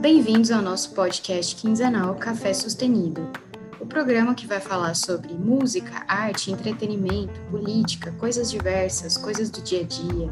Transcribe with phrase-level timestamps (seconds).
[0.00, 3.28] Bem-vindos ao nosso podcast quinzenal Café Sustenido,
[3.80, 9.80] o programa que vai falar sobre música, arte, entretenimento, política, coisas diversas, coisas do dia
[9.80, 10.30] a dia,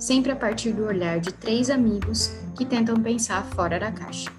[0.00, 4.32] sempre a partir do olhar de três amigos que tentam pensar fora da caixa.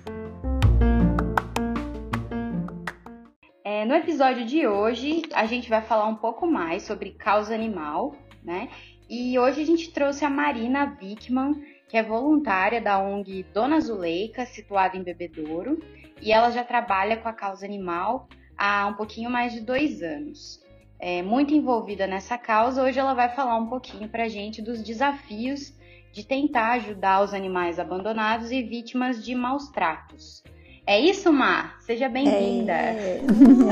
[3.63, 8.13] É, no episódio de hoje, a gente vai falar um pouco mais sobre causa animal,
[8.43, 8.67] né?
[9.09, 11.55] E hoje a gente trouxe a Marina Wickman,
[11.87, 15.81] que é voluntária da ONG Dona Zuleika, situada em Bebedouro,
[16.21, 20.63] e ela já trabalha com a causa animal há um pouquinho mais de dois anos.
[20.99, 24.83] É muito envolvida nessa causa, hoje ela vai falar um pouquinho para a gente dos
[24.83, 25.73] desafios
[26.13, 30.43] de tentar ajudar os animais abandonados e vítimas de maus tratos.
[30.89, 31.77] É isso, Mar?
[31.81, 32.73] Seja bem-vinda.
[32.73, 33.21] É...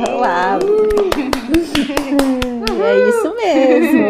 [0.07, 0.59] Olá.
[2.85, 4.05] é isso mesmo.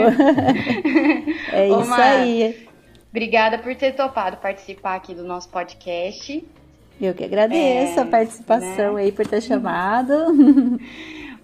[1.54, 2.68] É Ô, isso aí.
[3.10, 6.46] Obrigada por ter topado participar aqui do nosso podcast.
[7.00, 9.04] Eu que agradeço é, a participação né?
[9.04, 10.14] aí por ter chamado.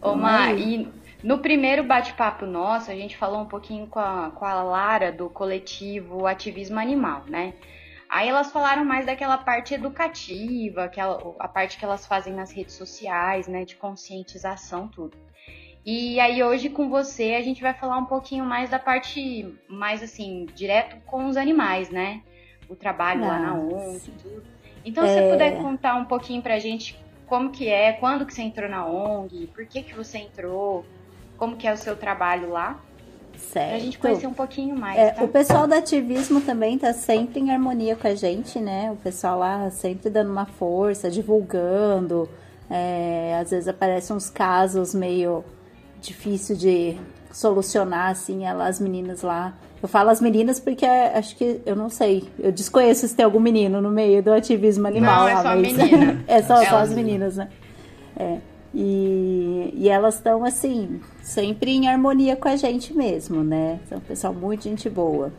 [0.01, 0.85] Oma, e
[1.23, 5.29] no primeiro bate-papo nosso, a gente falou um pouquinho com a, com a Lara do
[5.29, 7.53] coletivo Ativismo Animal, né?
[8.13, 12.75] Aí elas falaram mais daquela parte educativa, aquela, a parte que elas fazem nas redes
[12.75, 13.65] sociais, né?
[13.65, 15.17] De conscientização, tudo.
[15.83, 20.03] E aí hoje com você a gente vai falar um pouquinho mais da parte mais
[20.03, 22.21] assim, direto com os animais, né?
[22.69, 23.31] O trabalho Nossa.
[23.31, 24.43] lá na ONG, tudo.
[24.85, 25.07] Então, é...
[25.07, 28.69] se você puder contar um pouquinho pra gente como que é, quando que você entrou
[28.69, 30.85] na ONG, por que que você entrou,
[31.35, 32.79] como que é o seu trabalho lá?
[33.37, 33.69] Certo.
[33.69, 34.97] Pra gente conhecer um pouquinho mais.
[34.97, 35.23] É, tá?
[35.23, 38.91] O pessoal do ativismo também tá sempre em harmonia com a gente, né?
[38.91, 42.29] O pessoal lá sempre dando uma força, divulgando.
[42.69, 45.43] É, às vezes aparecem uns casos meio
[46.01, 46.97] difícil de
[47.31, 49.53] solucionar, assim, ela, as meninas lá.
[49.81, 53.25] Eu falo as meninas porque é, acho que, eu não sei, eu desconheço se tem
[53.25, 55.21] algum menino no meio do ativismo animal.
[55.21, 55.61] Não, é só mas...
[55.61, 56.23] menina.
[56.27, 57.49] é só, só as meninas, né?
[58.15, 58.37] É.
[58.73, 63.79] E, e elas estão, assim, sempre em harmonia com a gente mesmo, né?
[63.87, 65.31] São um pessoal muito gente boa.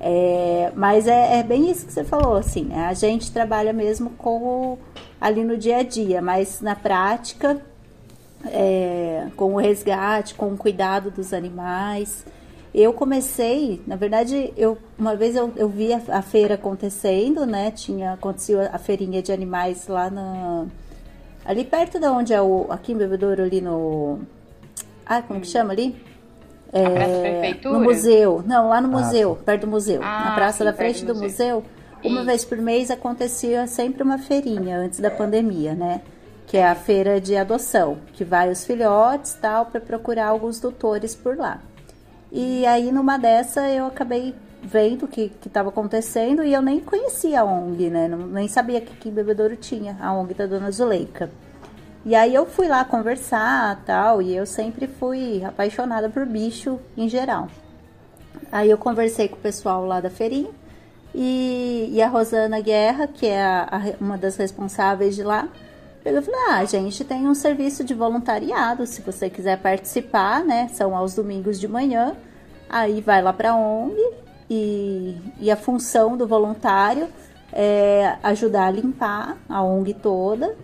[0.00, 2.86] É, mas é, é, bem isso que você falou, assim, né?
[2.86, 4.78] a gente trabalha mesmo com
[5.20, 7.60] ali no dia a dia, mas na prática
[8.46, 12.24] é, com o resgate, com o cuidado dos animais.
[12.72, 17.70] Eu comecei, na verdade, eu uma vez eu, eu vi a, a, feira acontecendo, né?
[17.70, 20.66] Tinha acontecido a feirinha de animais lá na
[21.48, 24.20] ali perto da onde é o aqui em Bebedouro ali no
[25.04, 25.96] ah como que chama ali?
[26.70, 29.00] É, no museu, não lá no ah.
[29.00, 31.56] museu, perto do museu, ah, na praça sim, da frente do, do museu.
[31.56, 31.78] museu.
[32.04, 36.02] Uma vez por mês acontecia sempre uma feirinha antes da pandemia, né?
[36.48, 41.14] que é a feira de adoção, que vai os filhotes tal para procurar alguns tutores
[41.14, 41.60] por lá.
[42.32, 47.40] E aí numa dessa eu acabei vendo o que estava acontecendo e eu nem conhecia
[47.40, 48.08] a ONG, né?
[48.08, 51.30] Não, nem sabia que, que bebedouro tinha, a ONG da Dona Zuleika.
[52.04, 57.08] E aí eu fui lá conversar tal, e eu sempre fui apaixonada por bicho em
[57.08, 57.48] geral.
[58.50, 60.50] Aí eu conversei com o pessoal lá da feirinha
[61.14, 65.48] e, e a Rosana Guerra, que é a, a, uma das responsáveis de lá,
[66.04, 70.68] eu falei, ah, a gente tem um serviço de voluntariado, se você quiser participar, né?
[70.68, 72.16] São aos domingos de manhã.
[72.68, 73.96] Aí vai lá para a ONG
[74.50, 77.08] e, e a função do voluntário
[77.52, 80.56] é ajudar a limpar a ONG toda.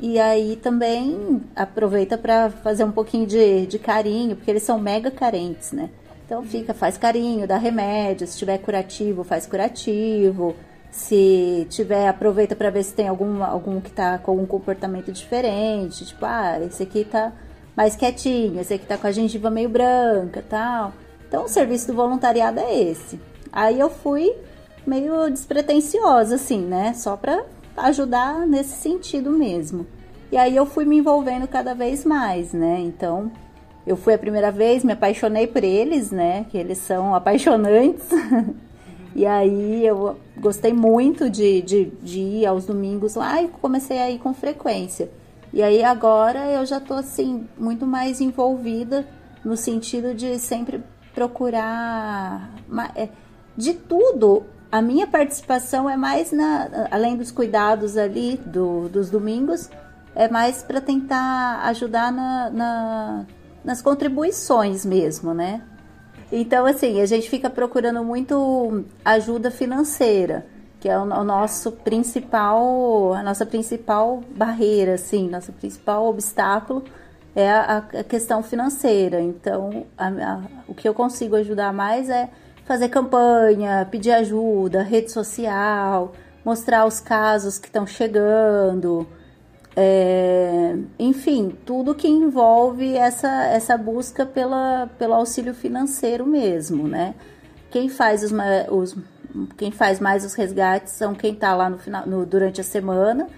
[0.00, 5.10] E aí também aproveita para fazer um pouquinho de, de carinho, porque eles são mega
[5.10, 5.90] carentes, né?
[6.24, 10.54] Então fica, faz carinho, dá remédio, se tiver curativo, faz curativo.
[10.90, 16.04] Se tiver, aproveita para ver se tem algum, algum que tá com um comportamento diferente.
[16.04, 17.32] Tipo, ah, esse aqui tá
[17.76, 20.92] mais quietinho, esse aqui tá com a gengiva meio branca tal.
[21.30, 23.20] Então, o serviço do voluntariado é esse.
[23.52, 24.34] Aí eu fui
[24.84, 26.92] meio despretensiosa, assim, né?
[26.92, 27.44] Só pra
[27.76, 29.86] ajudar nesse sentido mesmo.
[30.32, 32.80] E aí eu fui me envolvendo cada vez mais, né?
[32.80, 33.30] Então,
[33.86, 36.46] eu fui a primeira vez, me apaixonei por eles, né?
[36.50, 38.08] Que eles são apaixonantes.
[39.12, 44.08] E aí eu gostei muito de, de, de ir aos domingos lá e comecei a
[44.08, 45.10] ir com frequência.
[45.52, 49.04] E aí agora eu já tô assim, muito mais envolvida
[49.44, 50.80] no sentido de sempre
[51.14, 52.50] procurar
[52.94, 53.08] é,
[53.56, 54.44] de tudo.
[54.70, 59.68] A minha participação é mais na, além dos cuidados ali do, dos domingos,
[60.14, 63.26] é mais para tentar ajudar na, na,
[63.64, 65.62] nas contribuições mesmo, né?
[66.32, 70.46] Então, assim, a gente fica procurando muito ajuda financeira,
[70.78, 76.84] que é o, o nosso principal, a nossa principal barreira, assim, nosso principal obstáculo
[77.34, 79.20] é a, a questão financeira.
[79.20, 82.28] Então, a, a, o que eu consigo ajudar mais é
[82.64, 86.12] fazer campanha, pedir ajuda, rede social,
[86.44, 89.06] mostrar os casos que estão chegando,
[89.76, 97.14] é, enfim, tudo que envolve essa, essa busca pela, pelo auxílio financeiro mesmo, né?
[97.70, 98.32] Quem faz, os,
[98.70, 98.96] os
[99.56, 103.28] quem faz mais os resgates são quem está lá no final, no, durante a semana,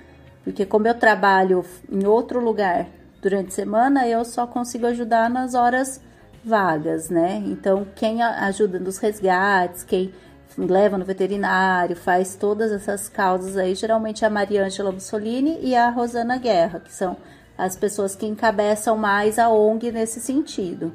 [0.42, 2.88] porque como eu trabalho em outro lugar
[3.22, 6.00] durante a semana, eu só consigo ajudar nas horas
[6.44, 7.40] vagas, né?
[7.46, 10.12] Então, quem ajuda nos resgates, quem
[10.58, 15.88] leva no veterinário, faz todas essas causas aí, geralmente é a Mariângela Mussolini e a
[15.88, 17.16] Rosana Guerra, que são
[17.56, 20.92] as pessoas que encabeçam mais a ONG nesse sentido.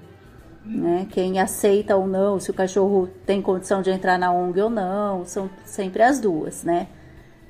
[0.66, 1.08] Né?
[1.10, 5.24] Quem aceita ou não, se o cachorro tem condição de entrar na ONG ou não,
[5.24, 6.88] são sempre as duas, né?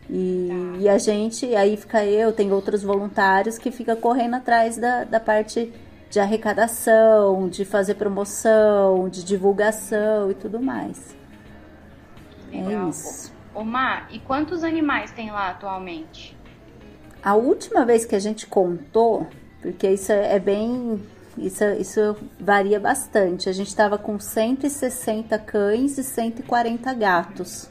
[0.09, 0.49] E,
[0.79, 5.19] e a gente, aí fica eu, tem outros voluntários que fica correndo atrás da, da
[5.19, 5.73] parte
[6.09, 11.15] de arrecadação, de fazer promoção, de divulgação e tudo mais.
[12.51, 12.87] Legal.
[12.87, 13.33] É isso.
[13.53, 16.37] Ô, Mar, e quantos animais tem lá atualmente?
[17.21, 19.27] A última vez que a gente contou,
[19.61, 21.01] porque isso é bem.
[21.37, 23.49] Isso, isso varia bastante.
[23.49, 27.69] A gente estava com 160 cães e 140 gatos.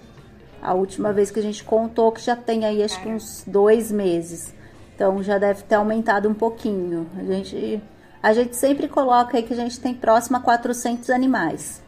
[0.66, 3.92] A última vez que a gente contou, que já tem aí acho que uns dois
[3.92, 4.52] meses.
[4.92, 7.08] Então já deve ter aumentado um pouquinho.
[7.16, 7.80] A gente,
[8.20, 11.80] a gente sempre coloca aí que a gente tem próximo a 400 animais.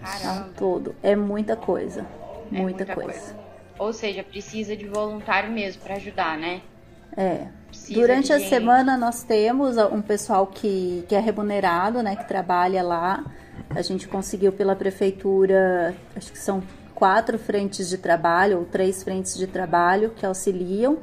[0.00, 0.50] Caramba.
[0.56, 0.94] todo.
[1.02, 2.06] É muita coisa.
[2.52, 3.18] É muita, muita coisa.
[3.18, 3.36] coisa.
[3.80, 6.62] Ou seja, precisa de voluntário mesmo para ajudar, né?
[7.16, 7.48] É.
[7.66, 8.48] Precisa Durante a gente.
[8.48, 12.14] semana nós temos um pessoal que, que é remunerado, né?
[12.14, 13.24] Que trabalha lá.
[13.70, 16.62] A gente conseguiu pela prefeitura, acho que são
[16.94, 20.98] quatro frentes de trabalho ou três frentes de trabalho que auxiliam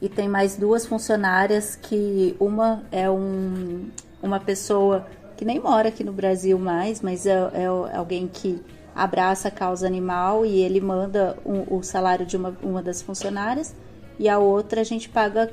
[0.00, 3.88] e tem mais duas funcionárias que uma é um,
[4.22, 5.06] uma pessoa
[5.36, 7.66] que nem mora aqui no Brasil mais, mas é, é
[7.96, 8.62] alguém que
[8.94, 13.74] abraça a causa animal e ele manda um, o salário de uma, uma das funcionárias
[14.18, 15.50] e a outra a gente paga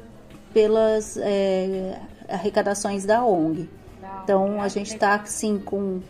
[0.53, 3.69] pelas é, arrecadações da ONG.
[4.23, 6.01] Então a gente está assim com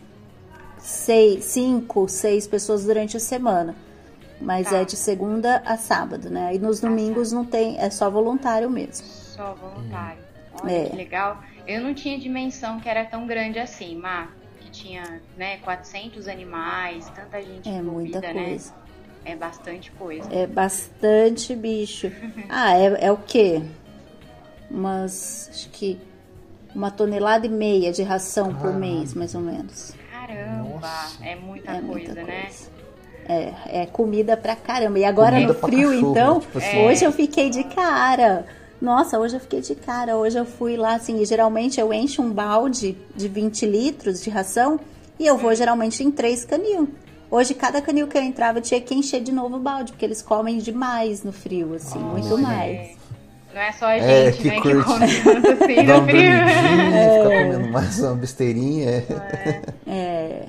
[0.80, 3.74] seis, cinco, seis pessoas durante a semana.
[4.40, 4.78] Mas tá.
[4.78, 6.54] é de segunda a sábado, né?
[6.54, 9.06] E nos domingos não tem, é só voluntário mesmo.
[9.06, 10.22] Só voluntário.
[10.62, 10.88] Olha é.
[10.88, 11.42] que legal.
[11.66, 14.34] Eu não tinha dimensão que era tão grande assim, Mar.
[14.58, 18.32] Que tinha, né, 400 animais, tanta gente É muita né?
[18.32, 18.72] coisa.
[18.72, 18.80] Né?
[19.24, 20.28] É bastante coisa.
[20.32, 22.10] É bastante bicho.
[22.48, 23.62] ah, é, é o quê?
[24.70, 25.98] Umas, acho que
[26.74, 29.94] uma tonelada e meia de ração por mês, mais ou menos.
[30.34, 31.24] Caramba, Nossa.
[31.24, 32.42] é muita é coisa, muita né?
[32.42, 32.80] Coisa.
[33.28, 34.98] É, é comida pra caramba.
[34.98, 36.86] E agora comida no frio, cachorro, então, tipo assim.
[36.86, 38.46] hoje eu fiquei de cara.
[38.80, 40.16] Nossa, hoje eu fiquei de cara.
[40.16, 44.80] Hoje eu fui lá, assim, geralmente eu encho um balde de 20 litros de ração
[45.18, 46.88] e eu vou geralmente em três canil.
[47.30, 50.20] Hoje, cada canil que eu entrava tinha que encher de novo o balde, porque eles
[50.20, 52.98] comem demais no frio, assim, oh, muito mais.
[53.54, 54.78] Não é só a é, gente, é, que né, curte.
[54.78, 56.20] que come tanto assim no frio.
[56.20, 57.14] É.
[57.14, 58.90] Fica comendo mais uma besteirinha.
[58.90, 59.62] É.
[59.86, 60.48] é.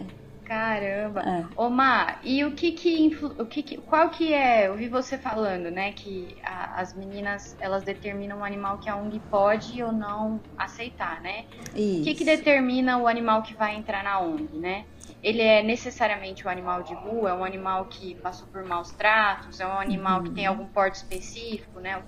[0.51, 1.21] Caramba.
[1.21, 1.45] É.
[1.55, 3.33] Omar, e o que que, influ...
[3.39, 7.55] o que que, qual que é, eu vi você falando, né, que a, as meninas,
[7.57, 11.45] elas determinam o animal que a ONG pode ou não aceitar, né?
[11.73, 12.01] Isso.
[12.01, 14.83] O que que determina o animal que vai entrar na ONG, né?
[15.23, 19.61] Ele é necessariamente um animal de rua, é um animal que passou por maus tratos,
[19.61, 20.23] é um animal uhum.
[20.25, 22.01] que tem algum porte específico, né?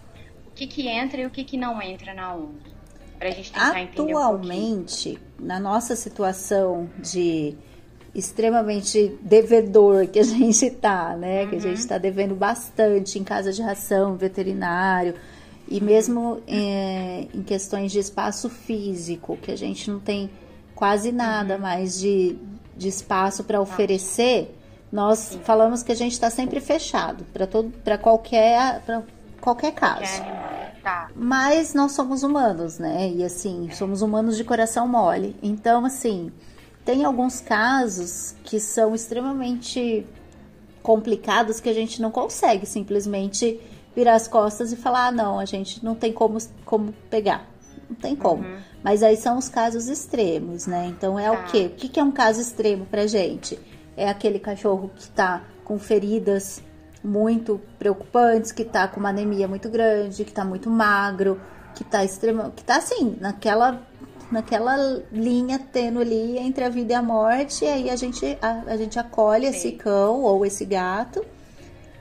[0.53, 2.60] O que que entra e o que que não entra na ONG?
[3.17, 7.55] Pra gente tentar Atualmente, entender Atualmente, um na nossa situação de
[8.13, 11.43] extremamente devedor que a gente tá, né?
[11.43, 11.50] Uhum.
[11.50, 15.15] Que a gente está devendo bastante em casa de ração, veterinário
[15.67, 20.29] e mesmo é, em questões de espaço físico, que a gente não tem
[20.75, 21.62] quase nada uhum.
[21.62, 22.38] mais de,
[22.77, 24.55] de espaço para oferecer.
[24.91, 25.39] Nós Sim.
[25.43, 29.01] falamos que a gente está sempre fechado para todo, para qualquer, para
[29.43, 30.23] qualquer caso.
[30.81, 31.09] Tá.
[31.13, 33.09] Mas nós somos humanos, né?
[33.09, 35.35] E assim, somos humanos de coração mole.
[35.43, 36.31] Então, assim,
[36.85, 40.05] tem alguns casos que são extremamente
[40.81, 43.59] complicados que a gente não consegue simplesmente
[43.93, 47.45] virar as costas e falar: ah, não, a gente não tem como, como pegar.
[47.89, 48.43] Não tem como.
[48.43, 48.57] Uhum.
[48.81, 50.88] Mas aí são os casos extremos, né?
[50.88, 51.33] Então é tá.
[51.33, 51.71] o quê?
[51.71, 53.59] O que é um caso extremo pra gente?
[53.95, 56.62] É aquele cachorro que tá com feridas
[57.03, 61.39] muito preocupantes, que tá com uma anemia muito grande, que tá muito magro,
[61.75, 63.81] que tá extremo, que tá assim, naquela
[64.31, 64.75] naquela
[65.12, 68.77] linha tênue ali entre a vida e a morte, e aí a gente, a, a
[68.77, 69.55] gente acolhe Sim.
[69.55, 71.24] esse cão ou esse gato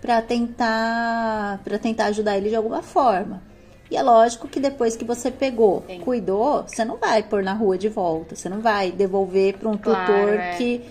[0.00, 3.42] para tentar para tentar ajudar ele de alguma forma.
[3.90, 6.00] E é lógico que depois que você pegou, Sim.
[6.00, 9.76] cuidou, você não vai pôr na rua de volta, você não vai devolver para um
[9.76, 10.56] claro, tutor é.
[10.56, 10.82] que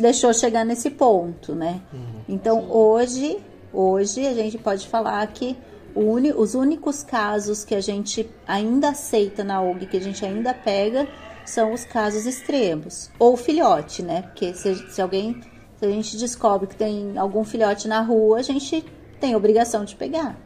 [0.00, 1.80] deixou chegar nesse ponto, né?
[1.92, 2.20] Uhum.
[2.28, 2.66] Então Sim.
[2.70, 3.38] hoje,
[3.72, 5.56] hoje a gente pode falar que
[5.94, 11.08] os únicos casos que a gente ainda aceita na ONG, que a gente ainda pega,
[11.44, 13.10] são os casos extremos.
[13.18, 14.22] Ou filhote, né?
[14.22, 15.40] Porque se, se alguém,
[15.78, 18.84] se a gente descobre que tem algum filhote na rua, a gente
[19.20, 20.36] tem obrigação de pegar.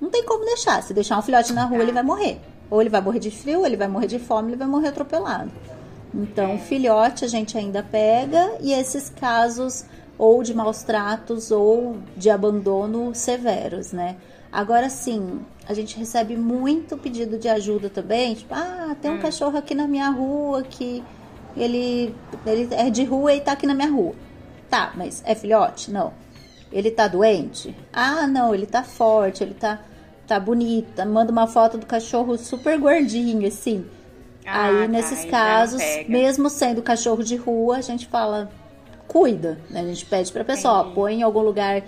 [0.00, 0.82] Não tem como deixar.
[0.82, 2.40] Se deixar um filhote na rua, ele vai morrer.
[2.68, 4.88] Ou ele vai morrer de frio, ou ele vai morrer de fome, ele vai morrer
[4.88, 5.52] atropelado.
[6.14, 9.84] Então, filhote a gente ainda pega e esses casos
[10.22, 14.14] ou de maus tratos ou de abandono severos, né?
[14.52, 19.18] Agora sim, a gente recebe muito pedido de ajuda também, tipo, ah, tem um hum.
[19.18, 21.02] cachorro aqui na minha rua que
[21.56, 22.14] ele,
[22.46, 24.14] ele é de rua e tá aqui na minha rua.
[24.70, 25.90] Tá, mas é filhote?
[25.90, 26.12] Não.
[26.70, 27.74] Ele tá doente?
[27.92, 29.80] Ah, não, ele tá forte, ele tá,
[30.24, 31.04] tá bonito.
[31.04, 33.84] Manda uma foto do cachorro super gordinho, assim.
[34.46, 38.48] Ah, aí, tá, nesses casos, mesmo sendo cachorro de rua, a gente fala,
[39.12, 39.80] cuida, né?
[39.80, 41.82] A gente pede pra pessoa, ó, põe em algum lugar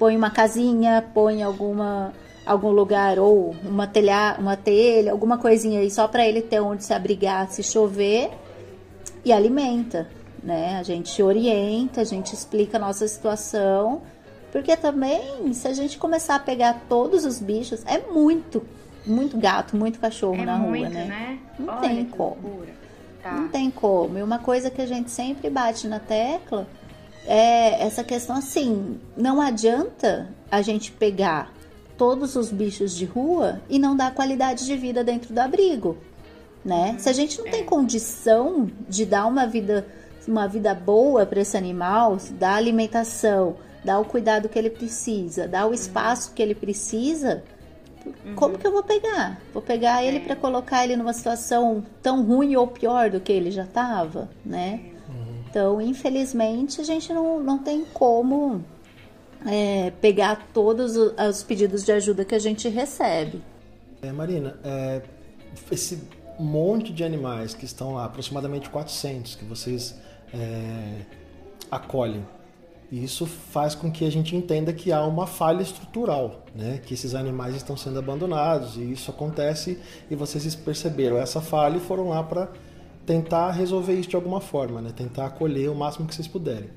[0.00, 2.14] põe uma casinha, põe alguma
[2.46, 6.82] algum lugar ou uma telha, uma telha, alguma coisinha aí só para ele ter onde
[6.82, 8.30] se abrigar se chover
[9.22, 10.08] e alimenta,
[10.42, 10.78] né?
[10.78, 14.00] A gente orienta, a gente explica a nossa situação,
[14.50, 18.64] porque também se a gente começar a pegar todos os bichos, é muito,
[19.06, 21.04] muito gato, muito cachorro é na muito, rua, né?
[21.04, 21.38] né?
[21.58, 22.64] Não Olha tem como.
[23.22, 23.32] Tá.
[23.32, 24.18] Não tem como.
[24.18, 26.66] E uma coisa que a gente sempre bate na tecla
[27.26, 31.52] é essa questão assim, não adianta a gente pegar
[31.96, 35.98] todos os bichos de rua e não dar qualidade de vida dentro do abrigo,
[36.64, 36.92] né?
[36.92, 36.98] Uhum.
[36.98, 37.64] Se a gente não tem é.
[37.64, 39.86] condição de dar uma vida
[40.28, 45.64] uma vida boa para esse animal, dar alimentação, dar o cuidado que ele precisa, dar
[45.64, 45.74] o uhum.
[45.74, 47.42] espaço que ele precisa,
[48.06, 48.34] uhum.
[48.34, 49.40] como que eu vou pegar?
[49.52, 53.50] Vou pegar ele para colocar ele numa situação tão ruim ou pior do que ele
[53.50, 54.90] já estava, né?
[55.50, 58.64] Então, infelizmente, a gente não, não tem como
[59.44, 63.42] é, pegar todos os pedidos de ajuda que a gente recebe.
[64.00, 65.02] É, Marina, é,
[65.70, 66.00] esse
[66.38, 69.96] monte de animais que estão lá, aproximadamente 400, que vocês
[70.32, 71.00] é,
[72.90, 76.80] acolhem, isso faz com que a gente entenda que há uma falha estrutural, né?
[76.84, 79.78] que esses animais estão sendo abandonados e isso acontece
[80.10, 82.48] e vocês perceberam essa falha e foram lá para
[83.06, 84.92] tentar resolver isso de alguma forma, né?
[84.94, 86.68] Tentar acolher o máximo que vocês puderem.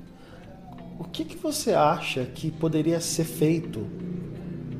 [0.98, 3.86] O que, que você acha que poderia ser feito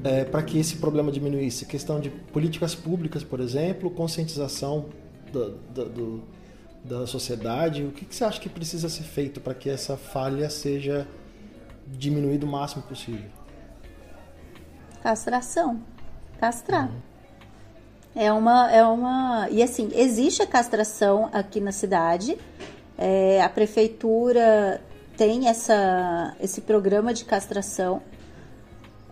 [0.03, 1.67] é, para que esse problema diminuísse?
[1.67, 4.87] Questão de políticas públicas, por exemplo, conscientização
[5.33, 6.23] do, do, do,
[6.85, 7.85] da sociedade.
[7.85, 11.07] O que, que você acha que precisa ser feito para que essa falha seja
[11.87, 13.31] diminuída o máximo possível?
[15.03, 15.81] Castração.
[16.39, 16.89] Castrar.
[16.89, 17.15] Uhum.
[18.15, 19.49] É uma, é uma.
[19.51, 22.39] E assim, existe a castração aqui na cidade.
[22.97, 24.81] É, a prefeitura
[25.17, 28.03] tem essa, esse programa de castração.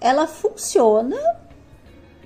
[0.00, 1.17] Ela funciona,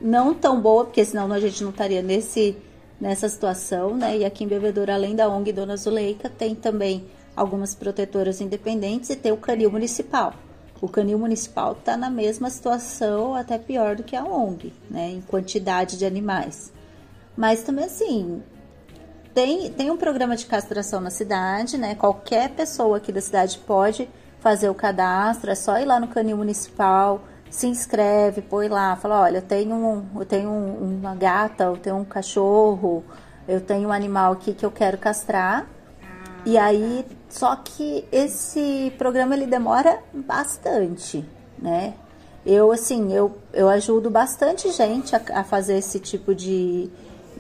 [0.00, 2.57] não tão boa, porque senão a gente não estaria nesse,
[3.00, 4.19] nessa situação, né?
[4.19, 9.16] E aqui em Bebedouro, além da ONG Dona Zuleika, tem também algumas protetoras independentes e
[9.16, 10.33] tem o canil municipal.
[10.81, 15.21] O canil municipal está na mesma situação, até pior do que a ONG, né, em
[15.21, 16.73] quantidade de animais.
[17.37, 18.43] Mas também assim,
[19.35, 21.95] tem, tem um programa de castração na cidade, né?
[21.95, 24.09] Qualquer pessoa aqui da cidade pode
[24.40, 29.21] fazer o cadastro, é só ir lá no canil municipal, se inscreve, põe lá, fala,
[29.21, 33.05] olha, eu tenho, um, eu tenho uma gata, eu tenho um cachorro,
[33.47, 35.66] eu tenho um animal aqui que eu quero castrar.
[36.47, 41.25] E aí, só que esse programa ele demora bastante,
[41.59, 41.95] né?
[42.47, 46.88] Eu, assim, eu, eu ajudo bastante gente a, a fazer esse tipo de,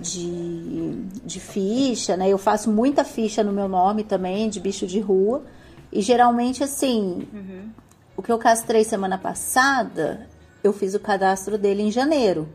[0.00, 2.28] de, de ficha, né?
[2.28, 5.44] Eu faço muita ficha no meu nome também, de bicho de rua.
[5.92, 7.70] E geralmente, assim, uhum.
[8.16, 10.26] o que eu castrei semana passada,
[10.64, 12.48] eu fiz o cadastro dele em janeiro.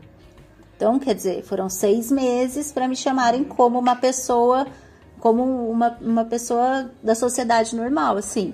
[0.76, 4.66] Então, quer dizer, foram seis meses para me chamarem como uma pessoa
[5.22, 8.52] como uma, uma pessoa da sociedade normal, assim.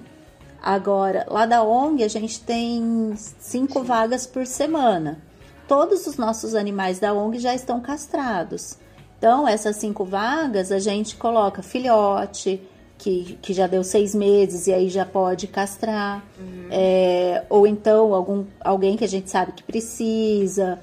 [0.62, 5.18] Agora, lá da ONG, a gente tem cinco vagas por semana.
[5.66, 8.76] Todos os nossos animais da ONG já estão castrados.
[9.16, 12.60] Então, essas cinco vagas, a gente coloca filhote,
[12.98, 16.22] que, que já deu seis meses e aí já pode castrar.
[16.38, 16.68] Uhum.
[16.70, 20.78] É, ou então, algum, alguém que a gente sabe que precisa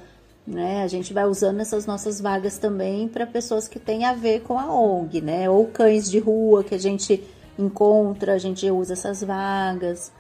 [0.46, 0.84] né?
[0.84, 4.60] A gente vai usando essas nossas vagas também para pessoas que têm a ver com
[4.60, 5.50] a ONG, né?
[5.50, 7.24] Ou cães de rua que a gente
[7.58, 10.12] encontra, a gente usa essas vagas.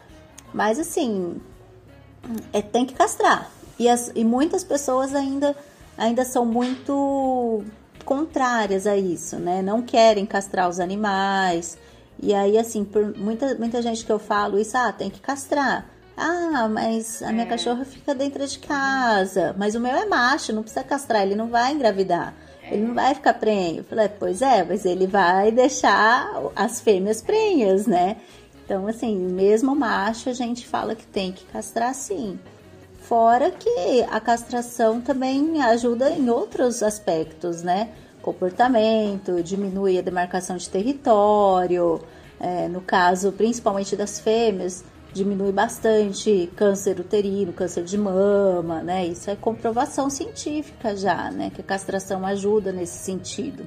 [0.53, 1.39] Mas assim,
[2.51, 3.51] é, tem que castrar.
[3.77, 5.55] E, as, e muitas pessoas ainda,
[5.97, 7.63] ainda são muito
[8.03, 9.61] contrárias a isso, né?
[9.61, 11.77] Não querem castrar os animais.
[12.21, 15.89] E aí, assim, por muita, muita gente que eu falo isso, ah, tem que castrar.
[16.17, 17.49] Ah, mas a minha é.
[17.49, 19.53] cachorra fica dentro de casa.
[19.57, 22.33] Mas o meu é macho, não precisa castrar, ele não vai engravidar.
[22.63, 22.73] É.
[22.73, 23.79] Ele não vai ficar prenho.
[23.79, 28.17] Eu falei, pois é, mas ele vai deixar as fêmeas prenhas, né?
[28.63, 32.39] Então, assim, mesmo macho, a gente fala que tem que castrar sim.
[33.01, 37.89] Fora que a castração também ajuda em outros aspectos, né?
[38.23, 42.01] Comportamento, diminui a demarcação de território,
[42.39, 44.83] é, no caso principalmente das fêmeas,
[45.15, 49.05] diminui bastante câncer uterino, câncer de mama, né?
[49.05, 51.49] Isso é comprovação científica já, né?
[51.49, 53.65] Que a castração ajuda nesse sentido.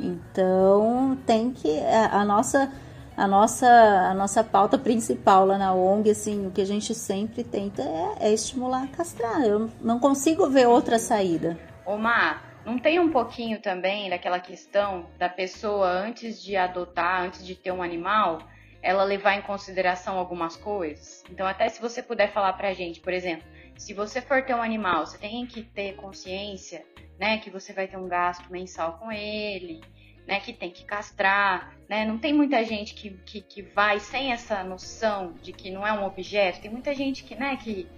[0.00, 2.70] Então tem que a, a nossa
[3.16, 7.42] a nossa, a nossa pauta principal lá na ONG, assim, o que a gente sempre
[7.42, 9.42] tenta é, é estimular a castrar.
[9.42, 11.56] Eu não consigo ver outra saída.
[11.86, 17.54] Omar, não tem um pouquinho também daquela questão da pessoa antes de adotar, antes de
[17.54, 18.40] ter um animal,
[18.86, 21.24] ela levar em consideração algumas coisas?
[21.28, 23.44] Então, até se você puder falar pra gente, por exemplo,
[23.76, 26.84] se você for ter um animal, você tem que ter consciência,
[27.18, 29.80] né, que você vai ter um gasto mensal com ele,
[30.24, 32.04] né, que tem que castrar, né?
[32.04, 35.92] Não tem muita gente que, que, que vai sem essa noção de que não é
[35.92, 36.60] um objeto.
[36.60, 37.88] Tem muita gente que, né, que,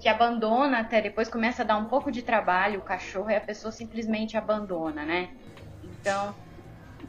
[0.00, 3.40] que abandona até depois começa a dar um pouco de trabalho o cachorro e a
[3.40, 5.30] pessoa simplesmente abandona, né?
[5.82, 6.34] Então.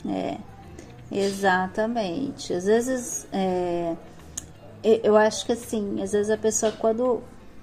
[0.06, 0.38] É,
[1.12, 2.54] exatamente.
[2.54, 3.96] Às vezes, é,
[4.84, 7.22] eu acho que assim, às vezes a pessoa quando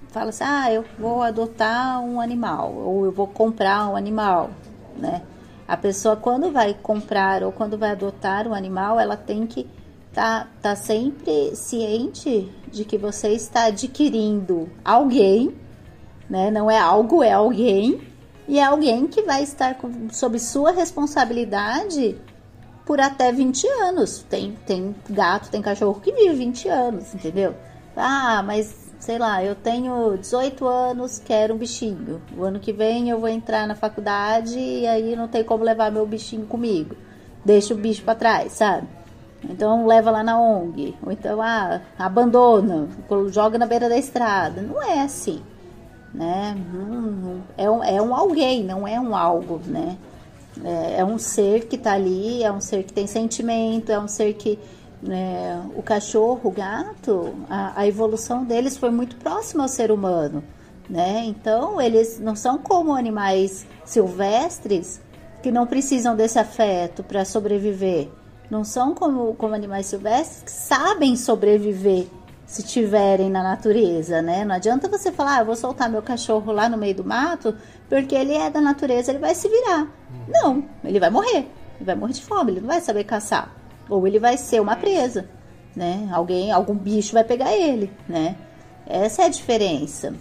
[0.08, 4.50] fala assim, ah, eu vou adotar um animal, ou eu vou comprar um animal,
[4.96, 5.22] né?
[5.68, 9.68] A pessoa, quando vai comprar ou quando vai adotar um animal, ela tem que
[10.12, 15.54] tá, tá sempre ciente de que você está adquirindo alguém,
[16.28, 16.50] né?
[16.50, 18.00] Não é algo, é alguém.
[18.48, 22.16] E é alguém que vai estar com, sob sua responsabilidade
[22.90, 24.26] por até 20 anos.
[24.28, 27.54] Tem, tem gato, tem cachorro que vive 20 anos, entendeu?
[27.96, 32.20] Ah, mas sei lá, eu tenho 18 anos, quero um bichinho.
[32.36, 35.92] O ano que vem eu vou entrar na faculdade e aí não tem como levar
[35.92, 36.96] meu bichinho comigo.
[37.44, 38.88] Deixa o bicho para trás, sabe?
[39.48, 40.96] Então leva lá na ONG.
[41.00, 42.88] Ou então, ah, abandona,
[43.28, 44.62] joga na beira da estrada.
[44.62, 45.40] Não é assim,
[46.12, 46.56] né?
[47.56, 49.96] É um, é um alguém, não é um algo, né?
[50.64, 54.08] É, é um ser que tá ali, é um ser que tem sentimento, é um
[54.08, 54.58] ser que
[55.08, 60.44] é, o cachorro, o gato, a, a, evolução deles foi muito próxima ao ser humano,
[60.88, 61.22] né?
[61.24, 65.00] Então eles não são como animais silvestres
[65.42, 68.08] que não precisam desse afeto para sobreviver.
[68.50, 72.06] Não são como, como animais silvestres que sabem sobreviver
[72.44, 74.44] se tiverem na natureza, né?
[74.44, 77.54] Não adianta você falar, ah, vou soltar meu cachorro lá no meio do mato,
[77.90, 79.86] porque ele é da natureza, ele vai se virar.
[80.26, 81.46] Não, ele vai morrer.
[81.76, 84.76] Ele vai morrer de fome, ele não vai saber caçar ou ele vai ser uma
[84.76, 85.28] presa,
[85.74, 86.08] né?
[86.12, 88.36] Alguém, algum bicho vai pegar ele, né?
[88.86, 90.14] Essa é a diferença.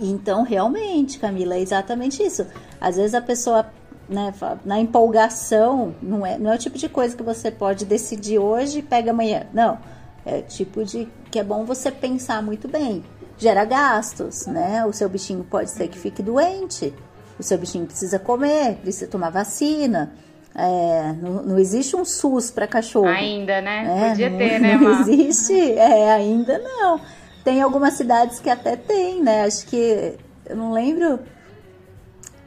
[0.00, 2.46] Então, realmente, Camila, é exatamente isso.
[2.80, 3.66] Às vezes a pessoa,
[4.08, 4.32] né,
[4.64, 8.78] na empolgação, não é, não é o tipo de coisa que você pode decidir hoje
[8.78, 9.46] e pega amanhã.
[9.52, 9.78] Não.
[10.24, 13.04] É tipo de que é bom você pensar muito bem.
[13.38, 14.84] Gera gastos, né?
[14.84, 16.92] O seu bichinho pode ser que fique doente.
[17.38, 20.12] O seu bichinho precisa comer, precisa tomar vacina.
[20.54, 23.06] É, não, não, existe um SUS para cachorro.
[23.06, 24.06] Ainda, né?
[24.06, 27.00] É, Podia não, ter, né, Não existe, é, ainda não.
[27.44, 29.44] Tem algumas cidades que até tem, né?
[29.44, 30.14] Acho que,
[30.46, 31.20] eu não lembro...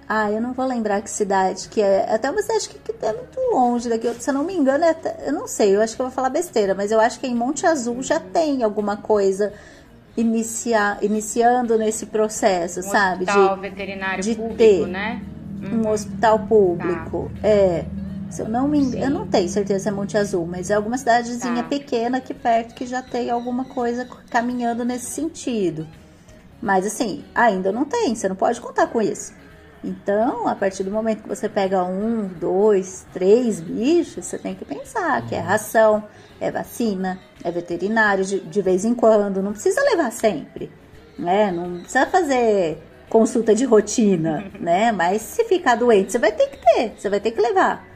[0.10, 2.14] Ah, eu não vou lembrar que cidade que é.
[2.14, 4.14] Até uma cidade que, que é muito longe daqui.
[4.20, 6.14] Se eu não me engano, é até, eu não sei, eu acho que eu vou
[6.14, 9.54] falar besteira, mas eu acho que em Monte Azul já tem alguma coisa
[10.16, 13.24] inicia, iniciando nesse processo, um sabe?
[13.24, 15.22] Hospital de, veterinário de público, ter né?
[15.62, 15.82] Uhum.
[15.82, 17.32] Um hospital público.
[17.42, 17.48] Tá.
[17.48, 17.86] É.
[18.30, 20.74] Se eu não me engano, eu não tenho certeza se é Monte Azul, mas é
[20.74, 21.70] alguma cidadezinha tá.
[21.70, 25.86] pequena aqui perto que já tem alguma coisa caminhando nesse sentido.
[26.62, 29.34] Mas assim, ainda não tem, você não pode contar com isso.
[29.84, 34.64] Então, a partir do momento que você pega um, dois, três bichos, você tem que
[34.64, 36.04] pensar que é ração,
[36.40, 40.72] é vacina, é veterinário de, de vez em quando, não precisa levar sempre,
[41.18, 41.52] né?
[41.52, 42.78] Não precisa fazer
[43.10, 44.92] consulta de rotina, né?
[44.92, 47.92] Mas se ficar doente, você vai ter que ter, você vai ter que levar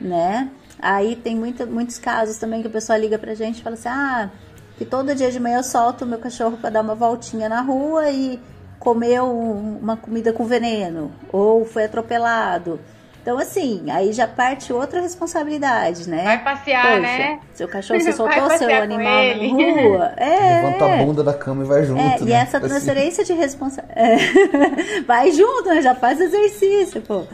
[0.00, 0.50] né?
[0.78, 3.88] Aí tem muito, muitos casos também que a pessoa liga pra gente e fala assim:
[3.88, 4.30] ah,
[4.78, 7.60] que todo dia de manhã eu solto o meu cachorro para dar uma voltinha na
[7.60, 8.40] rua e
[8.80, 12.80] comeu uma comida com veneno, ou foi atropelado.
[13.22, 16.24] Então, assim, aí já parte outra responsabilidade, né?
[16.24, 17.40] Vai passear, Poxa, né?
[17.52, 20.14] Seu cachorro, você soltou seu animal na rua.
[20.16, 22.00] É, Levanta a bunda da cama e vai junto.
[22.00, 22.18] É, né?
[22.22, 23.34] E essa transferência assim.
[23.34, 24.00] de responsabilidade.
[24.98, 25.02] É.
[25.02, 25.82] vai junto, né?
[25.82, 27.24] Já faz exercício, pô.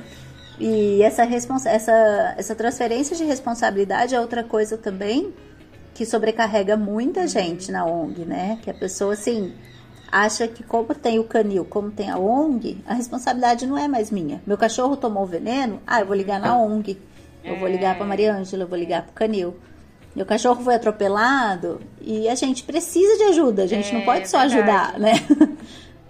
[0.58, 5.32] E essa, essa, essa transferência de responsabilidade é outra coisa também
[5.94, 8.58] que sobrecarrega muita gente na ONG, né?
[8.62, 9.54] Que a pessoa, assim,
[10.10, 14.10] acha que como tem o canil, como tem a ONG, a responsabilidade não é mais
[14.10, 14.42] minha.
[14.46, 16.98] Meu cachorro tomou veneno, ah, eu vou ligar na ONG.
[17.44, 19.56] Eu vou ligar para Maria Ângela, eu vou ligar para o canil.
[20.16, 24.28] Meu cachorro foi atropelado e a gente precisa de ajuda, a gente é, não pode
[24.28, 24.58] só verdade.
[24.58, 25.12] ajudar, né?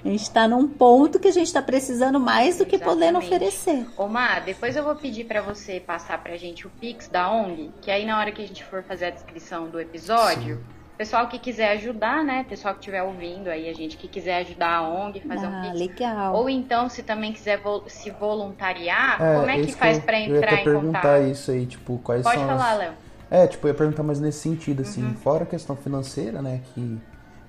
[0.05, 3.01] A gente está num ponto que a gente está precisando mais do que Exatamente.
[3.01, 3.89] podendo oferecer.
[3.97, 7.73] Omar, depois eu vou pedir para você passar para a gente o Pix da ONG,
[7.83, 10.76] que aí na hora que a gente for fazer a descrição do episódio, Sim.
[10.97, 12.45] Pessoal que quiser ajudar, né?
[12.49, 15.63] Pessoal que estiver ouvindo aí, a gente que quiser ajudar a ONG, fazer ah, um
[15.63, 15.79] Pix.
[15.79, 16.35] legal.
[16.35, 20.53] Ou então, se também quiser vo se voluntariar, é, como é que faz para entrar
[20.53, 21.31] eu ia em perguntar contato?
[21.31, 22.93] isso aí, tipo, quais Pode são falar, Léo.
[23.31, 25.15] É, tipo, eu ia perguntar mais nesse sentido, assim, uhum.
[25.15, 26.99] fora a questão financeira, né, que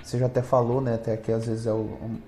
[0.07, 0.95] você já até falou, né?
[0.95, 1.73] Até que às vezes é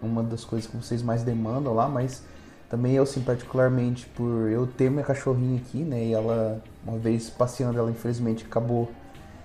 [0.01, 2.21] uma das coisas que vocês mais demandam lá, mas
[2.69, 6.03] também eu, assim, particularmente por eu ter minha cachorrinha aqui, né?
[6.03, 8.91] E ela, uma vez passeando, ela infelizmente acabou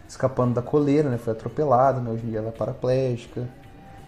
[0.09, 1.19] escapando da coleira, né?
[1.19, 2.11] Foi atropelada, né?
[2.11, 3.49] Hoje em dia ela é paraplégica,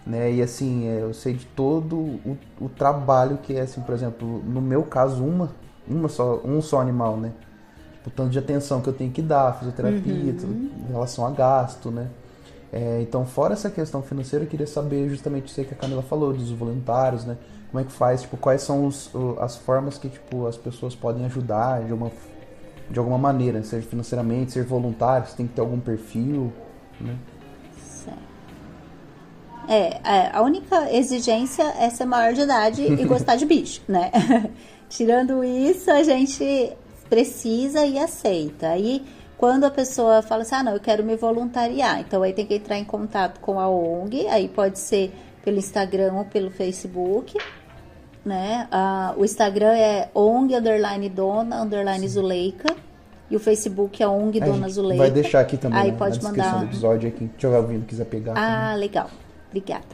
[0.05, 0.31] né?
[0.31, 4.41] E assim, é, eu sei de todo o, o, trabalho que é, assim, por exemplo,
[4.45, 5.51] no meu caso, uma,
[5.87, 7.31] uma só, um só animal, né?
[8.05, 10.71] O tanto de atenção que eu tenho que dar, fisioterapia, uhum.
[10.87, 12.07] em relação a gasto, né?
[12.71, 16.33] É, então, fora essa questão financeira, eu queria saber justamente isso que a Camila falou,
[16.33, 17.37] dos voluntários, né?
[17.69, 21.25] Como é que faz, tipo, quais são os, as formas que, tipo, as pessoas podem
[21.25, 22.11] ajudar de, uma,
[22.89, 26.51] de alguma maneira, seja financeiramente, ser voluntário, tem que ter algum perfil,
[26.99, 27.15] né?
[29.69, 34.11] É, é, a única exigência é ser maior de idade e gostar de bicho, né?
[34.87, 36.71] Tirando isso, a gente
[37.09, 38.69] precisa e aceita.
[38.69, 39.05] Aí
[39.37, 42.55] quando a pessoa fala assim, ah, não, eu quero me voluntariar, então aí tem que
[42.55, 47.37] entrar em contato com a ONG, aí pode ser pelo Instagram ou pelo Facebook,
[48.27, 48.67] né?
[48.69, 52.75] Ah, o Instagram é ONG underline Dona underline Zuleika
[53.31, 55.03] e o Facebook é ONG Dona Zuleika.
[55.03, 56.59] Vai deixar aqui também aí né, pode na mandar...
[56.59, 58.33] do episódio aqui, se tiver ouvindo quiser pegar.
[58.33, 58.79] Ah, também.
[58.79, 59.09] legal,
[59.47, 59.85] obrigada.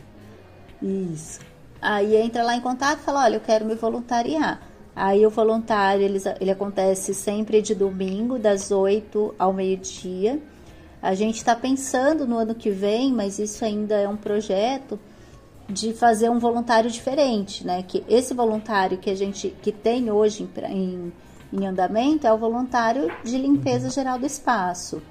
[0.82, 1.40] Isso.
[1.82, 4.62] Aí entra lá em contato e fala, olha, eu quero me voluntariar.
[4.96, 10.40] Aí o voluntário, ele, ele acontece sempre de domingo, das 8 ao meio-dia.
[11.02, 15.00] A gente está pensando no ano que vem, mas isso ainda é um projeto
[15.68, 17.84] de fazer um voluntário diferente, né?
[17.84, 21.14] Que esse voluntário que a gente que tem hoje em,
[21.52, 25.02] em, andamento é o voluntário de limpeza geral do espaço.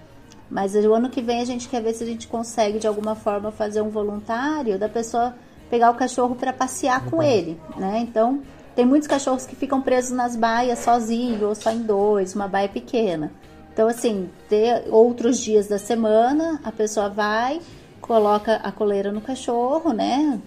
[0.51, 3.15] Mas o ano que vem a gente quer ver se a gente consegue de alguma
[3.15, 5.35] forma fazer um voluntário da pessoa
[5.71, 7.99] pegar o cachorro para passear com ele, né?
[8.01, 8.43] Então
[8.75, 12.69] tem muitos cachorros que ficam presos nas baias sozinhos ou só em dois, uma baia
[12.69, 13.33] pequena.
[13.73, 17.61] Então, assim, ter outros dias da semana, a pessoa vai,
[18.03, 20.39] coloca a coleira no cachorro, né?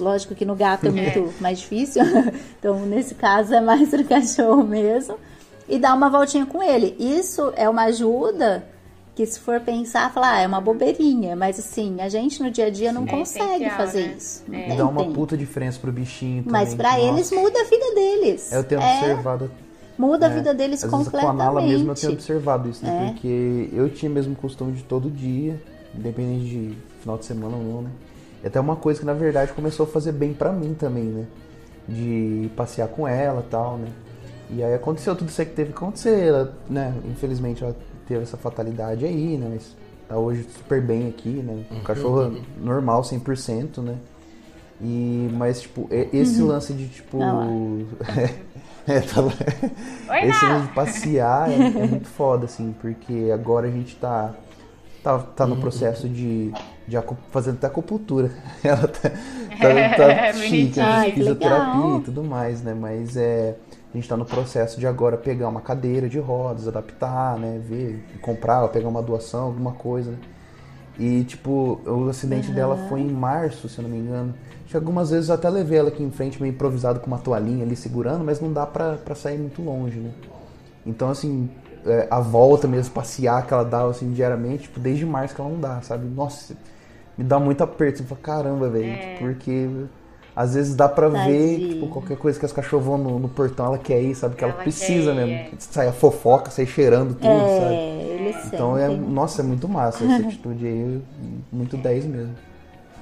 [0.00, 1.42] Lógico que no gato é muito é.
[1.42, 2.02] mais difícil,
[2.58, 5.18] então nesse caso é mais pro cachorro mesmo,
[5.68, 6.96] e dá uma voltinha com ele.
[6.98, 8.64] Isso é uma ajuda
[9.14, 12.66] que se for pensar, falar, ah, é uma bobeirinha, mas assim, a gente no dia
[12.66, 14.14] a dia não é consegue fazer né?
[14.16, 14.44] isso.
[14.50, 14.74] É.
[14.74, 16.60] Dá uma puta diferença pro bichinho também.
[16.60, 18.50] Mas para eles muda a vida deles.
[18.50, 19.50] Eu tenho é, observado.
[19.98, 21.26] Muda é, a vida deles às completamente.
[21.26, 23.08] Vezes com a Nala mesmo eu tenho observado isso, né?
[23.08, 23.10] É.
[23.10, 25.60] Porque eu tinha mesmo costume de todo dia,
[25.94, 27.90] independente de final de semana ou não, né?
[28.42, 31.26] E até uma coisa que na verdade começou a fazer bem para mim também, né?
[31.88, 33.88] De passear com ela e tal, né?
[34.50, 36.94] E aí aconteceu tudo isso que teve que acontecer, ela, né?
[37.04, 37.76] Infelizmente ela
[38.06, 39.48] teve essa fatalidade aí, né?
[39.50, 39.74] Mas
[40.08, 41.64] tá hoje super bem aqui, né?
[41.70, 41.82] Um uhum.
[41.82, 43.96] cachorro normal, 100%, né?
[44.80, 46.48] E, mas, tipo, esse uhum.
[46.48, 47.18] lance de, tipo...
[48.86, 53.70] é, tá, Oi, esse lance de passear é, é, muito foda, assim, porque agora a
[53.70, 54.34] gente tá,
[55.02, 55.60] tá, tá no uhum.
[55.60, 56.52] processo de,
[56.86, 56.96] de
[57.30, 58.30] fazendo até acupuntura.
[58.62, 59.10] Ela tá,
[59.60, 62.74] tá, tá é, chique, Ai, fisioterapia e tudo mais, né?
[62.74, 63.56] Mas é
[63.92, 67.60] a gente está no processo de agora pegar uma cadeira de rodas, adaptar, né?
[67.62, 70.14] Ver, comprar, pegar uma doação, alguma coisa.
[70.98, 72.54] E, tipo, o acidente uhum.
[72.54, 74.34] dela foi em março, se eu não me engano.
[74.64, 77.64] Acho algumas vezes eu até levei ela aqui em frente, meio improvisado com uma toalhinha
[77.66, 80.10] ali segurando, mas não dá pra, pra sair muito longe, né?
[80.86, 81.50] Então, assim,
[81.86, 85.50] é, a volta mesmo, passear que ela dá, assim, diariamente, tipo, desde março que ela
[85.50, 86.06] não dá, sabe?
[86.06, 86.54] Nossa,
[87.16, 87.98] me dá muito aperto.
[87.98, 89.16] Você fala, caramba, velho, é.
[89.18, 89.68] porque
[90.34, 93.66] às vezes dá pra ver, tipo, qualquer coisa que as cachorras vão no, no, portão,
[93.66, 94.34] ela quer ir, sabe?
[94.34, 95.32] Que ela, ela precisa mesmo.
[95.32, 95.50] É.
[95.58, 97.74] Sair a fofoca, sair cheirando tudo, é, sabe?
[97.74, 101.02] Eles então é, nossa, é muito massa essa atitude aí,
[101.52, 102.34] muito 10 mesmo.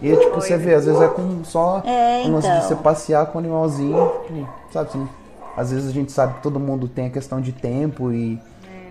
[0.03, 2.41] E tipo, você vê, às vezes é com só é, então.
[2.41, 4.89] de você passear com o animalzinho, tipo, sabe?
[4.89, 5.09] Assim,
[5.57, 8.41] às vezes a gente sabe que todo mundo tem a questão de tempo e,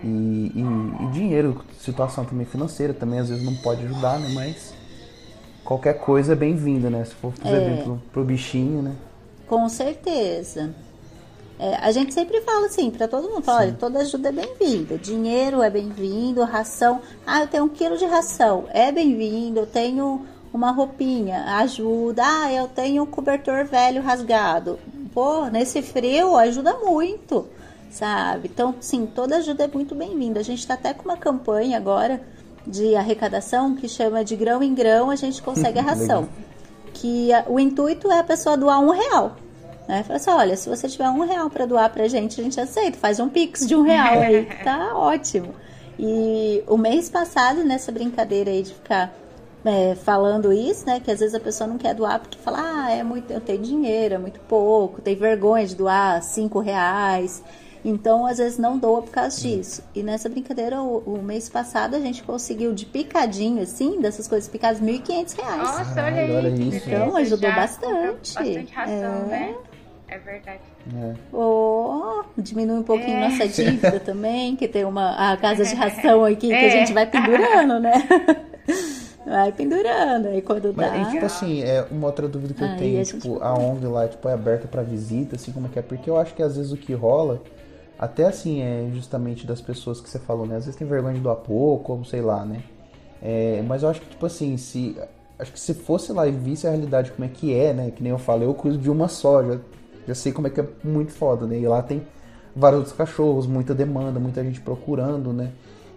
[0.03, 4.29] e, e, e dinheiro, situação também financeira, também às vezes não pode ajudar, né?
[4.33, 4.73] Mas
[5.63, 7.03] qualquer coisa é bem-vinda, né?
[7.05, 7.69] Se for fazer é.
[7.69, 8.95] bem pro, pro bichinho, né?
[9.47, 10.73] Com certeza.
[11.59, 14.97] É, a gente sempre fala assim para todo mundo, fala, olha, toda ajuda é bem-vinda,
[14.97, 20.25] dinheiro é bem-vindo, ração, ah, eu tenho um quilo de ração, é bem-vindo, eu tenho
[20.53, 24.79] uma roupinha, ajuda, ah, eu tenho um cobertor velho rasgado,
[25.13, 27.45] pô, nesse frio ajuda muito,
[27.89, 28.49] sabe?
[28.53, 30.39] Então, sim, toda ajuda é muito bem-vinda.
[30.39, 32.21] A gente está até com uma campanha agora
[32.65, 36.29] de arrecadação que chama de grão em grão a gente consegue a ração.
[36.93, 39.35] que a, o intuito é a pessoa doar um real.
[39.87, 40.03] Né?
[40.03, 42.97] Fala assim, olha, se você tiver um real para doar pra gente, a gente aceita.
[42.97, 45.53] Faz um pix de um real aí, tá ótimo.
[45.97, 49.13] E o mês passado, nessa brincadeira aí de ficar
[49.65, 50.99] é, falando isso, né?
[50.99, 53.61] Que às vezes a pessoa não quer doar porque fala, ah, é muito, eu tenho
[53.61, 57.43] dinheiro, é muito pouco, tem vergonha de doar cinco reais.
[57.83, 59.81] Então, às vezes, não doa por causa disso.
[59.95, 64.49] E nessa brincadeira, o, o mês passado, a gente conseguiu de picadinho, assim, dessas coisas
[64.49, 65.37] picadas, R$ 1.500.
[65.57, 66.81] Nossa, olha aí.
[66.85, 68.33] Então, ajudou bastante.
[68.35, 69.27] Bastante ração, é.
[69.27, 69.55] né?
[70.09, 70.59] É verdade.
[70.95, 71.13] É.
[71.31, 73.29] Oh, diminui um pouquinho é.
[73.29, 76.59] nossa dívida também, que tem uma a casa de ração aqui é.
[76.59, 77.93] que a gente vai pendurando, né?
[79.25, 80.97] Vai pendurando, aí quando Mas, dá.
[80.97, 83.43] E, tipo assim, é uma outra dúvida que eu tenho, a tipo, gente...
[83.43, 85.81] a ONG lá, tipo, é aberta para visita, assim, como é que é?
[85.83, 87.39] Porque eu acho que às vezes o que rola
[87.99, 90.55] até assim, é justamente das pessoas que você falou, né?
[90.55, 92.63] Às vezes tem vergonha de doar pouco, ou sei lá, né?
[93.21, 94.97] É, mas eu acho que, tipo assim, se.
[95.37, 97.91] Acho que se fosse lá e visse a realidade como é que é, né?
[97.91, 99.59] Que nem eu falei, eu cuido de uma só, já,
[100.07, 101.57] já sei como é que é muito foda, né?
[101.59, 102.01] E lá tem
[102.55, 105.51] vários outros cachorros, muita demanda, muita gente procurando, né?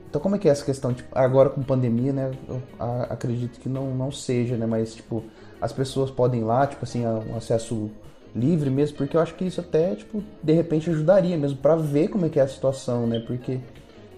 [0.08, 0.92] Então como é que é essa questão?
[0.92, 2.30] Tipo, agora com pandemia, né?
[2.48, 2.62] Eu
[3.08, 4.66] acredito que não, não seja, né?
[4.66, 5.24] Mas, tipo,
[5.60, 7.90] as pessoas podem ir lá, tipo assim, um acesso
[8.34, 12.08] livre mesmo, porque eu acho que isso até, tipo, de repente ajudaria mesmo para ver
[12.08, 13.20] como é que é a situação, né?
[13.26, 13.60] Porque,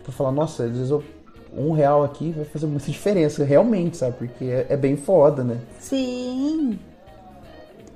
[0.03, 1.03] pra falar, nossa, às vezes eu,
[1.57, 4.17] um real aqui vai fazer muita diferença, realmente, sabe?
[4.17, 5.61] Porque é, é bem foda, né?
[5.81, 6.79] Sim.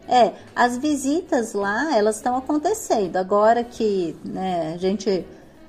[0.09, 3.17] É, as visitas lá, elas estão acontecendo.
[3.17, 5.25] Agora que, né, a gente.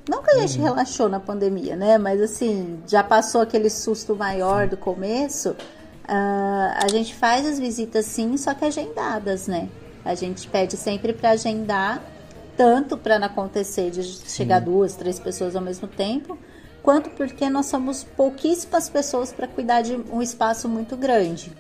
[0.10, 0.64] Não que a gente uhum.
[0.64, 1.98] relaxou na pandemia, né?
[2.00, 5.52] Mas assim, já passou aquele susto maior do começo.
[5.52, 9.70] Uh, a gente faz as visitas sim, só que agendadas, né?
[10.04, 12.02] A gente pede sempre para agendar,
[12.58, 16.38] tanto para não acontecer de chegar duas, três pessoas ao mesmo tempo,
[16.82, 21.52] quanto porque nós somos pouquíssimas pessoas para cuidar de um espaço muito grande.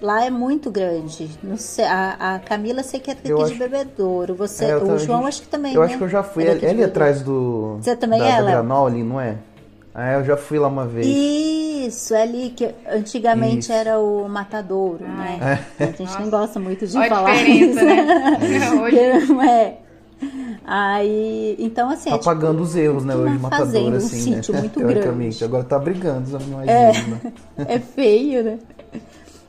[0.00, 1.30] Lá é muito grande.
[1.56, 4.34] Sei, a, a, Camila sei que é aqui de Bebedouro.
[4.34, 5.74] Você, é, o João acho que também.
[5.74, 5.86] Eu né?
[5.86, 6.44] acho que eu já fui.
[6.44, 7.78] É ali atrás do.
[7.80, 9.36] Você também da, é, da Granol ali, não é?
[9.94, 11.06] Ah, eu já fui lá uma vez.
[11.86, 13.72] Isso, é ali que antigamente isso.
[13.72, 15.64] era o matadouro, ah, né?
[15.78, 15.84] É.
[15.84, 16.18] A gente Nossa.
[16.20, 18.70] nem gosta muito de Olha falar isso, né?
[18.80, 18.98] Hoje...
[19.48, 19.78] é.
[20.64, 24.42] Aí, então assim, tá é, pagando tipo, os erros, né, hoje matador um assim, né?
[24.42, 25.44] sítio muito grande.
[25.44, 27.32] Agora tá brigando, não é, né?
[27.66, 28.58] é feio, né?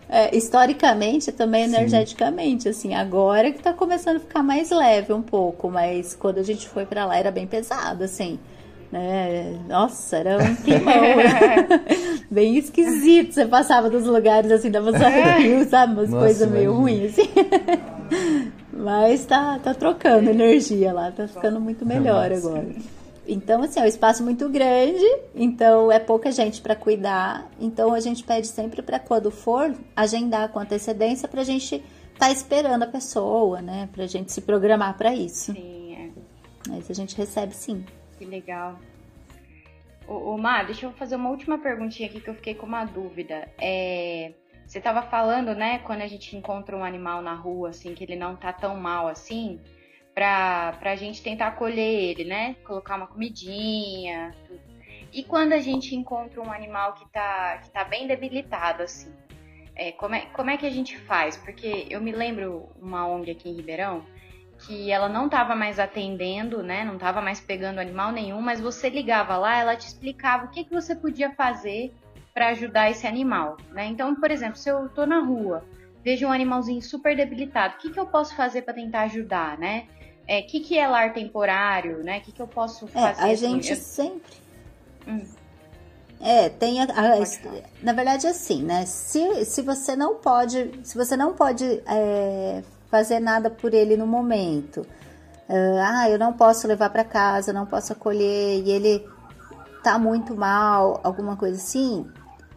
[0.09, 2.69] É, historicamente também energeticamente, Sim.
[2.69, 6.67] assim, agora que tá começando a ficar mais leve um pouco, mas quando a gente
[6.67, 8.39] foi para lá era bem pesado, assim
[8.93, 9.59] né?
[9.67, 10.93] Nossa, era um climão.
[12.29, 13.33] Bem esquisito.
[13.33, 15.93] Você passava dos lugares assim, dava só arrepio, sabe?
[15.93, 17.29] Umas coisas meio ruins, assim.
[18.71, 22.67] Mas tá, tá trocando energia lá, tá ficando muito melhor agora.
[23.27, 27.49] Então, assim, é um espaço muito grande, então é pouca gente para cuidar.
[27.59, 32.27] Então, a gente pede sempre para quando for agendar com antecedência para a gente estar
[32.27, 33.89] tá esperando a pessoa, né?
[33.91, 35.53] Para a gente se programar para isso.
[35.53, 36.09] Sim, é.
[36.69, 37.83] Mas a gente recebe sim.
[38.17, 38.79] Que legal.
[40.07, 42.85] Ô, ô Mar, deixa eu fazer uma última perguntinha aqui que eu fiquei com uma
[42.85, 43.49] dúvida.
[43.57, 44.33] É,
[44.65, 48.15] você estava falando, né, quando a gente encontra um animal na rua, assim, que ele
[48.15, 49.59] não tá tão mal assim,
[50.13, 52.55] pra, pra gente tentar acolher ele, né?
[52.65, 54.61] Colocar uma comidinha, tudo.
[55.11, 59.13] E quando a gente encontra um animal que tá, que tá bem debilitado, assim,
[59.75, 61.37] é, como, é, como é que a gente faz?
[61.37, 64.03] Porque eu me lembro uma ONG aqui em Ribeirão
[64.65, 66.83] que ela não estava mais atendendo, né?
[66.83, 70.63] Não estava mais pegando animal nenhum, mas você ligava lá, ela te explicava o que,
[70.63, 71.93] que você podia fazer
[72.33, 73.85] para ajudar esse animal, né?
[73.85, 75.63] Então, por exemplo, se eu estou na rua,
[76.03, 79.85] vejo um animalzinho super debilitado, o que, que eu posso fazer para tentar ajudar, né?
[79.89, 82.19] O é, que, que é lar temporário, né?
[82.19, 83.21] O que, que eu posso fazer?
[83.21, 83.75] É, a gente eu...
[83.75, 84.37] sempre.
[85.07, 85.25] Hum.
[86.21, 88.85] É, tem a, a, na verdade assim, né?
[88.85, 92.63] Se, se você não pode, se você não pode é,
[92.93, 94.81] fazer nada por ele no momento.
[95.49, 99.03] Uh, ah, eu não posso levar para casa, não posso acolher e ele
[99.81, 102.07] tá muito mal, alguma coisa assim.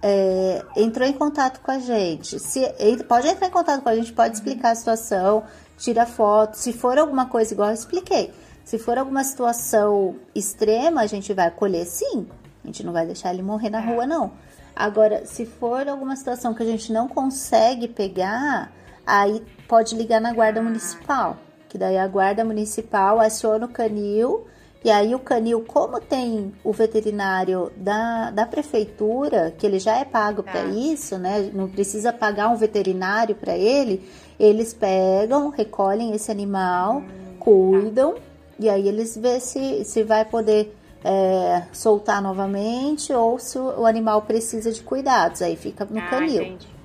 [0.03, 2.38] É, entrou em contato com a gente.
[2.38, 2.61] Se,
[3.09, 5.44] pode entrar em contato com a gente, pode explicar a situação,
[5.79, 6.59] tira foto.
[6.59, 8.31] Se for alguma coisa igual eu expliquei,
[8.62, 12.27] se for alguma situação extrema, a gente vai acolher sim.
[12.62, 14.33] A gente não vai deixar ele morrer na rua, não.
[14.77, 18.70] Agora, se for alguma situação que a gente não consegue pegar,
[19.06, 21.36] aí pode ligar na guarda municipal,
[21.68, 24.46] que daí a guarda municipal aciona o canil
[24.86, 30.04] e aí o canil, como tem o veterinário da, da prefeitura, que ele já é
[30.04, 30.64] pago para tá.
[30.66, 31.50] isso, né?
[31.52, 38.20] Não precisa pagar um veterinário para ele, eles pegam, recolhem esse animal, hum, cuidam, tá.
[38.60, 44.22] e aí eles vê se, se vai poder é, soltar novamente ou se o, animal
[44.22, 46.58] precisa de cuidados, aí fica no ah, canil.
[46.58, 46.75] Tá.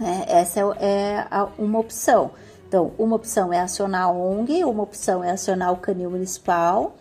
[0.00, 2.32] É, essa é, é a, uma opção.
[2.66, 6.96] Então, uma opção é acionar a ONG, uma opção é acionar o canil municipal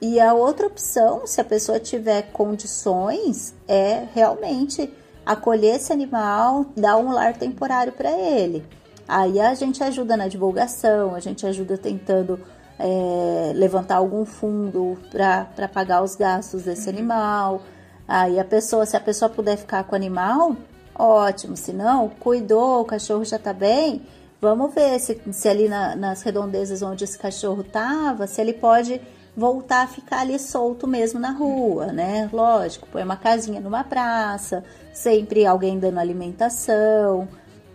[0.00, 4.90] e a outra opção, se a pessoa tiver condições, é realmente
[5.26, 8.64] acolher esse animal, dar um lar temporário para ele.
[9.06, 12.40] Aí a gente ajuda na divulgação, a gente ajuda tentando
[12.78, 16.96] é, levantar algum fundo para pagar os gastos desse uhum.
[16.96, 17.62] animal.
[18.08, 20.56] Aí a pessoa, se a pessoa puder ficar com o animal,
[21.00, 21.56] ótimo.
[21.56, 24.02] Se não, cuidou, o cachorro já está bem.
[24.40, 29.00] Vamos ver se, se ali na, nas redondezas onde esse cachorro estava, se ele pode
[29.36, 32.28] voltar a ficar ali solto mesmo na rua, né?
[32.32, 37.28] Lógico, põe uma casinha numa praça, sempre alguém dando alimentação.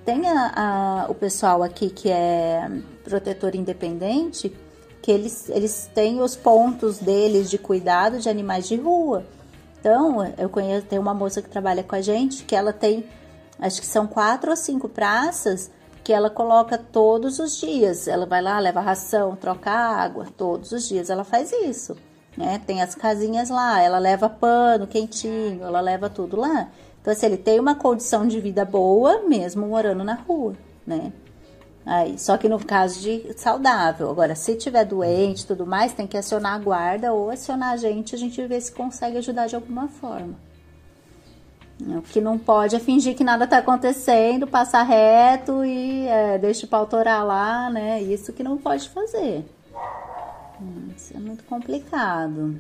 [0.04, 2.70] Tem a, a, o pessoal aqui que é
[3.04, 4.52] protetor independente,
[5.02, 9.24] que eles, eles têm os pontos deles de cuidado de animais de rua.
[9.86, 13.06] Então, eu conheço, tem uma moça que trabalha com a gente, que ela tem,
[13.60, 15.70] acho que são quatro ou cinco praças
[16.04, 18.08] que ela coloca todos os dias.
[18.08, 21.96] Ela vai lá, leva ração, troca água, todos os dias ela faz isso.
[22.36, 22.60] Né?
[22.66, 26.68] Tem as casinhas lá, ela leva pano quentinho, ela leva tudo lá.
[27.00, 31.14] Então, assim, ele tem uma condição de vida boa, mesmo morando na rua, né?
[31.86, 34.10] Aí, só que no caso de saudável.
[34.10, 37.78] Agora, se tiver doente e tudo mais, tem que acionar a guarda ou acionar a
[37.78, 40.34] gente, a gente vê se consegue ajudar de alguma forma.
[41.80, 46.66] O que não pode é fingir que nada está acontecendo, passar reto e é, deixa
[46.66, 48.02] o pau torar lá, né?
[48.02, 49.46] Isso que não pode fazer.
[50.96, 52.60] Isso é muito complicado.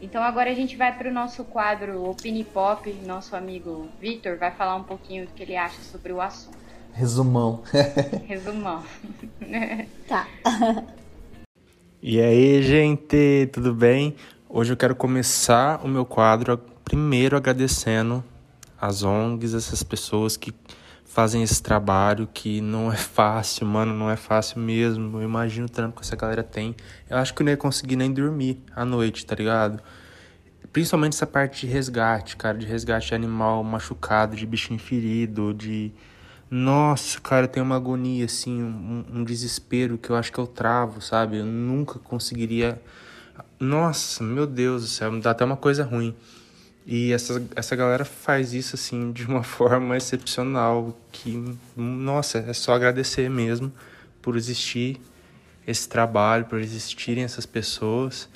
[0.00, 2.90] Então agora a gente vai para o nosso quadro Opini Pop.
[3.04, 6.59] Nosso amigo Vitor vai falar um pouquinho do que ele acha sobre o assunto.
[6.92, 7.62] Resumão.
[8.26, 8.82] Resumão.
[10.08, 10.26] tá.
[12.02, 14.14] E aí, gente, tudo bem?
[14.48, 18.24] Hoje eu quero começar o meu quadro primeiro agradecendo
[18.80, 20.52] as ONGs, essas pessoas que
[21.04, 25.18] fazem esse trabalho que não é fácil, mano, não é fácil mesmo.
[25.18, 26.74] Eu imagino o trampo que essa galera tem.
[27.08, 29.82] Eu acho que eu não ia conseguir nem dormir à noite, tá ligado?
[30.72, 35.92] Principalmente essa parte de resgate, cara, de resgate de animal machucado, de bichinho ferido, de.
[36.50, 41.00] Nossa, cara, tem uma agonia, assim, um, um desespero que eu acho que eu travo,
[41.00, 41.38] sabe?
[41.38, 42.80] Eu nunca conseguiria.
[43.58, 46.14] Nossa, meu Deus do céu, me dá até uma coisa ruim.
[46.86, 52.74] E essa, essa galera faz isso assim de uma forma excepcional, que nossa, é só
[52.74, 53.72] agradecer mesmo
[54.20, 55.00] por existir
[55.66, 58.28] esse trabalho, por existirem essas pessoas.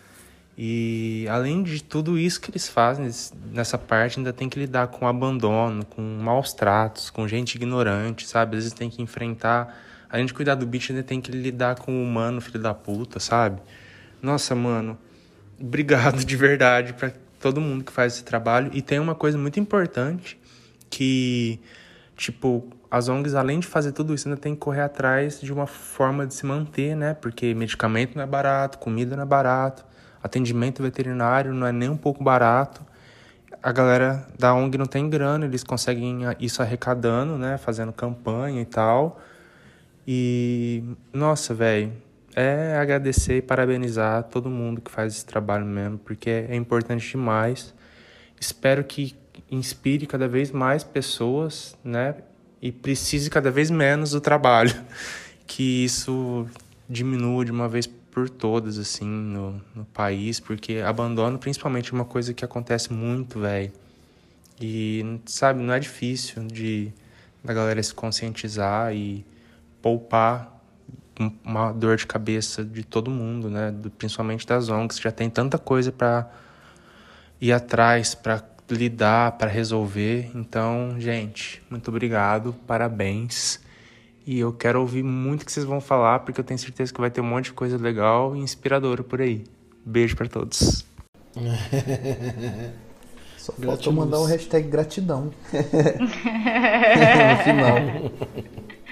[0.56, 3.10] E além de tudo isso que eles fazem
[3.52, 8.56] nessa parte, ainda tem que lidar com abandono, com maus tratos, com gente ignorante, sabe?
[8.56, 9.76] Às vezes tem que enfrentar,
[10.08, 13.18] além de cuidar do bicho, ainda tem que lidar com o humano, filho da puta,
[13.18, 13.60] sabe?
[14.22, 14.96] Nossa, mano,
[15.60, 18.70] obrigado de verdade pra todo mundo que faz esse trabalho.
[18.72, 20.38] E tem uma coisa muito importante
[20.88, 21.58] que,
[22.16, 25.66] tipo, as ONGs, além de fazer tudo isso, ainda tem que correr atrás de uma
[25.66, 27.12] forma de se manter, né?
[27.12, 29.84] Porque medicamento não é barato, comida não é barato,
[30.24, 32.80] atendimento veterinário não é nem um pouco barato.
[33.62, 37.58] A galera da ONG não tem grana, eles conseguem isso arrecadando, né?
[37.58, 39.20] Fazendo campanha e tal.
[40.06, 40.82] E,
[41.12, 41.92] nossa, velho,
[42.34, 47.74] é agradecer e parabenizar todo mundo que faz esse trabalho mesmo, porque é importante demais.
[48.40, 49.14] Espero que
[49.50, 52.14] inspire cada vez mais pessoas, né?
[52.62, 54.74] E precise cada vez menos do trabalho.
[55.46, 56.46] Que isso
[56.88, 62.04] diminua de uma vez por todas, assim, no, no país, porque abandono, principalmente, é uma
[62.04, 63.72] coisa que acontece muito, velho.
[64.60, 66.92] E, sabe, não é difícil de
[67.42, 69.26] da galera se conscientizar e
[69.82, 70.50] poupar
[71.44, 73.74] uma dor de cabeça de todo mundo, né?
[73.98, 76.30] Principalmente das ONGs, que já tem tanta coisa para
[77.40, 80.30] ir atrás, para lidar, para resolver.
[80.34, 83.60] Então, gente, muito obrigado, parabéns.
[84.26, 87.00] E eu quero ouvir muito o que vocês vão falar, porque eu tenho certeza que
[87.00, 89.44] vai ter um monte de coisa legal e inspiradora por aí.
[89.84, 90.84] Beijo para todos.
[93.36, 95.30] Só falta mandar o hashtag gratidão no
[97.44, 98.10] final.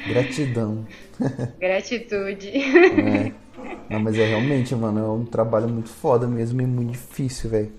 [0.07, 0.87] Gratidão.
[1.59, 2.49] Gratitude.
[2.49, 3.33] É.
[3.89, 7.73] Não, mas é realmente, mano, é um trabalho muito foda mesmo e muito difícil, velho.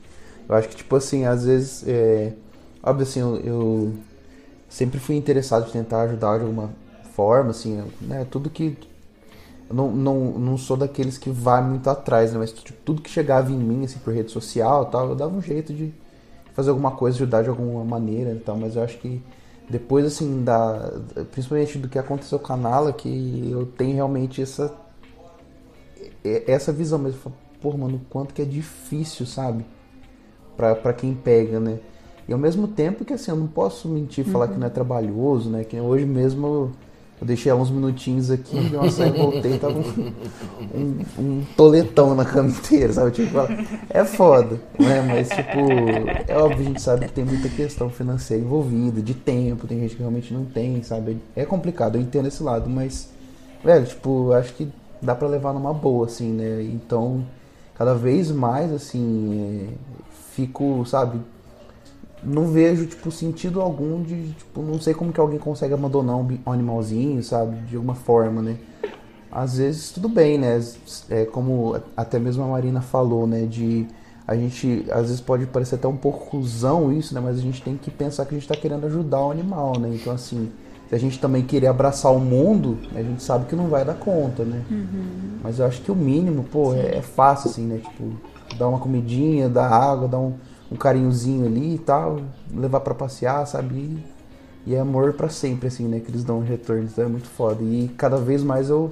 [0.49, 2.33] Eu acho que, tipo assim, às vezes, é...
[2.81, 3.93] óbvio assim, eu, eu,
[4.67, 6.73] sempre fui interessado em tentar ajudar de alguma
[7.15, 8.25] forma, assim, né?
[8.29, 8.77] Tudo que
[9.69, 12.39] eu não, não, não sou daqueles que vai muito atrás, né?
[12.39, 15.41] Mas tipo, tudo que chegava em mim, assim, por rede social tal, eu dava um
[15.41, 15.93] jeito de
[16.53, 18.55] fazer alguma coisa, ajudar de alguma maneira e tal.
[18.57, 19.21] Mas eu acho que
[19.69, 20.93] depois, assim, da,
[21.31, 24.73] principalmente do que aconteceu com a Nala, que eu tenho realmente essa
[26.23, 27.33] essa visão mesmo.
[27.61, 29.65] Pô, mano, o quanto que é difícil, sabe?
[30.55, 31.79] Pra, pra quem pega, né?
[32.27, 34.53] E ao mesmo tempo que, assim, eu não posso mentir, falar uhum.
[34.53, 35.63] que não é trabalhoso, né?
[35.63, 36.71] Que hoje mesmo eu
[37.25, 40.13] deixei uns minutinhos aqui, dei uma saída, voltei, tava um,
[40.73, 43.11] um, um, toletão na cama inteira, sabe?
[43.11, 43.39] Tipo,
[43.89, 45.01] é foda, né?
[45.01, 45.59] Mas, tipo,
[46.27, 49.95] é óbvio, a gente sabe que tem muita questão financeira envolvida, de tempo, tem gente
[49.95, 51.17] que realmente não tem, sabe?
[51.35, 53.09] É complicado, eu entendo esse lado, mas,
[53.63, 54.67] velho, tipo, acho que
[55.01, 56.63] dá para levar numa boa, assim, né?
[56.63, 57.23] Então,
[57.75, 59.93] cada vez mais, assim, é,
[60.35, 61.19] fico, sabe?
[62.25, 66.27] Não vejo, tipo, sentido algum de, tipo, não sei como que alguém consegue abandonar um,
[66.45, 67.55] animalzinho, sabe?
[67.67, 68.57] De alguma forma, né?
[69.31, 70.61] Às vezes tudo bem, né?
[71.09, 73.45] É como até mesmo a Marina falou, né?
[73.45, 73.87] De
[74.27, 77.21] a gente, às vezes pode parecer até um pouco cuzão isso, né?
[77.23, 79.89] Mas a gente tem que pensar que a gente está querendo ajudar o animal, né?
[79.93, 80.49] Então, assim,
[80.87, 83.95] se a gente também querer abraçar o mundo, a gente sabe que não vai dar
[83.95, 84.63] conta, né?
[84.69, 85.39] Uhum.
[85.43, 87.79] Mas eu acho que o mínimo, pô, é, é fácil, assim, né?
[87.79, 88.13] Tipo,
[88.57, 90.33] dar uma comidinha, dar água, dar um
[90.73, 92.19] um carinhozinho ali e tal,
[92.51, 94.03] levar para passear, sabe?
[94.65, 95.99] E, é amor para sempre, assim, né?
[95.99, 97.61] Que eles dão um retorno, então é muito foda.
[97.63, 98.91] E cada vez mais eu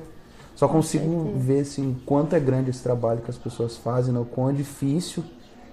[0.56, 4.20] só consigo ver, assim, quanto é grande esse trabalho que as pessoas fazem, né?
[4.20, 5.24] O quão é difícil.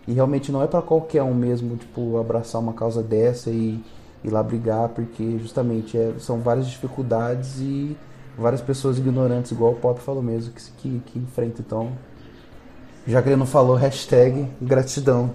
[0.07, 3.85] E realmente não é para qualquer um mesmo, tipo, abraçar uma causa dessa e
[4.25, 7.95] ir lá brigar, porque justamente é, são várias dificuldades e
[8.39, 11.61] várias pessoas ignorantes, igual o Pop falou mesmo, que, que, que enfrenta.
[11.61, 11.93] Então,
[13.07, 15.35] já que ele não falou, hashtag gratidão.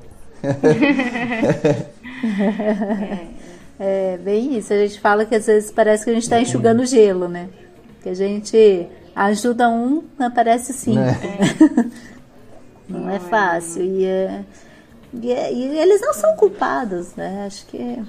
[3.80, 4.74] É, bem isso.
[4.74, 7.50] A gente fala que às vezes parece que a gente está enxugando gelo, né?
[8.02, 11.00] Que a gente ajuda um, aparece cinco.
[11.00, 11.20] Né?
[12.90, 13.84] Não, é fácil.
[13.84, 14.44] E, é,
[15.14, 17.46] e, é, e, eles não são culpados, né?
[17.48, 18.04] Acho que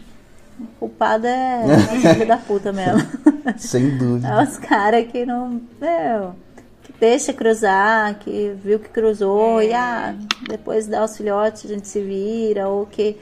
[0.58, 3.06] o culpado é a filho da puta mesmo.
[3.56, 4.28] Sem dúvida.
[4.28, 5.60] É os caras que não.
[5.80, 6.34] Meu,
[7.04, 9.66] deixa cruzar, que viu que cruzou é.
[9.66, 10.14] e ah,
[10.48, 13.20] depois dá os filhotes, a gente se vira, ou que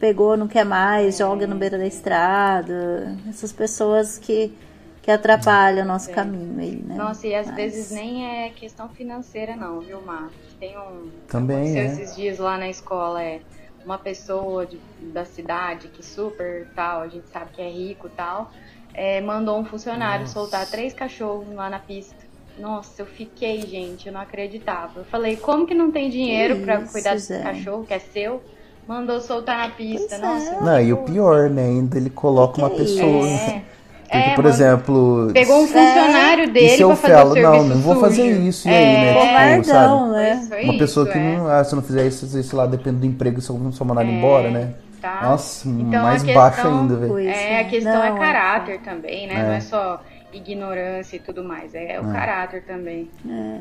[0.00, 1.18] pegou, não quer mais, é.
[1.18, 3.14] joga no beira da estrada.
[3.28, 4.56] Essas pessoas que,
[5.02, 6.14] que atrapalham o nosso é.
[6.14, 6.94] caminho aí, né?
[6.94, 7.56] Nossa, e às Mas...
[7.56, 10.30] vezes nem é questão financeira não, viu, Mar?
[10.58, 11.10] Tem um...
[11.28, 11.84] Também é.
[11.84, 13.42] esses dias lá na escola, é
[13.84, 14.78] uma pessoa de,
[15.12, 18.50] da cidade que super tal, a gente sabe que é rico tal,
[18.94, 20.32] é, mandou um funcionário Nossa.
[20.32, 22.27] soltar três cachorros lá na pista.
[22.58, 25.00] Nossa, eu fiquei, gente, eu não acreditava.
[25.00, 27.40] Eu falei, como que não tem dinheiro para cuidar desse é.
[27.40, 28.42] cachorro que é seu?
[28.86, 30.16] Mandou soltar na pista.
[30.18, 30.54] Pois Nossa.
[30.54, 30.60] É.
[30.60, 31.64] Não, e o pior, né?
[31.64, 33.28] Ainda ele coloca que uma que é pessoa.
[33.28, 33.62] É.
[34.08, 35.30] Porque, é, por mano, exemplo.
[35.34, 36.46] Pegou um funcionário é.
[36.46, 38.66] dele se eu pra fazer falo, o serviço não, não vou fazer isso.
[38.66, 39.56] E aí, né?
[39.56, 40.10] Tipo, sabe?
[40.10, 40.48] Né?
[40.64, 41.46] Uma pessoa que não.
[41.46, 44.08] Ah, se não fizer isso, sei lá, depende do emprego, se eu não sou mandado
[44.08, 44.72] embora, né?
[45.00, 45.20] Tá.
[45.22, 47.18] Nossa, então, mais questão, baixo ainda, velho.
[47.18, 49.42] É, a questão não, é caráter também, né?
[49.44, 50.00] Não é só
[50.32, 51.74] ignorância e tudo mais.
[51.74, 52.12] É o é.
[52.12, 53.10] caráter também.
[53.28, 53.60] É.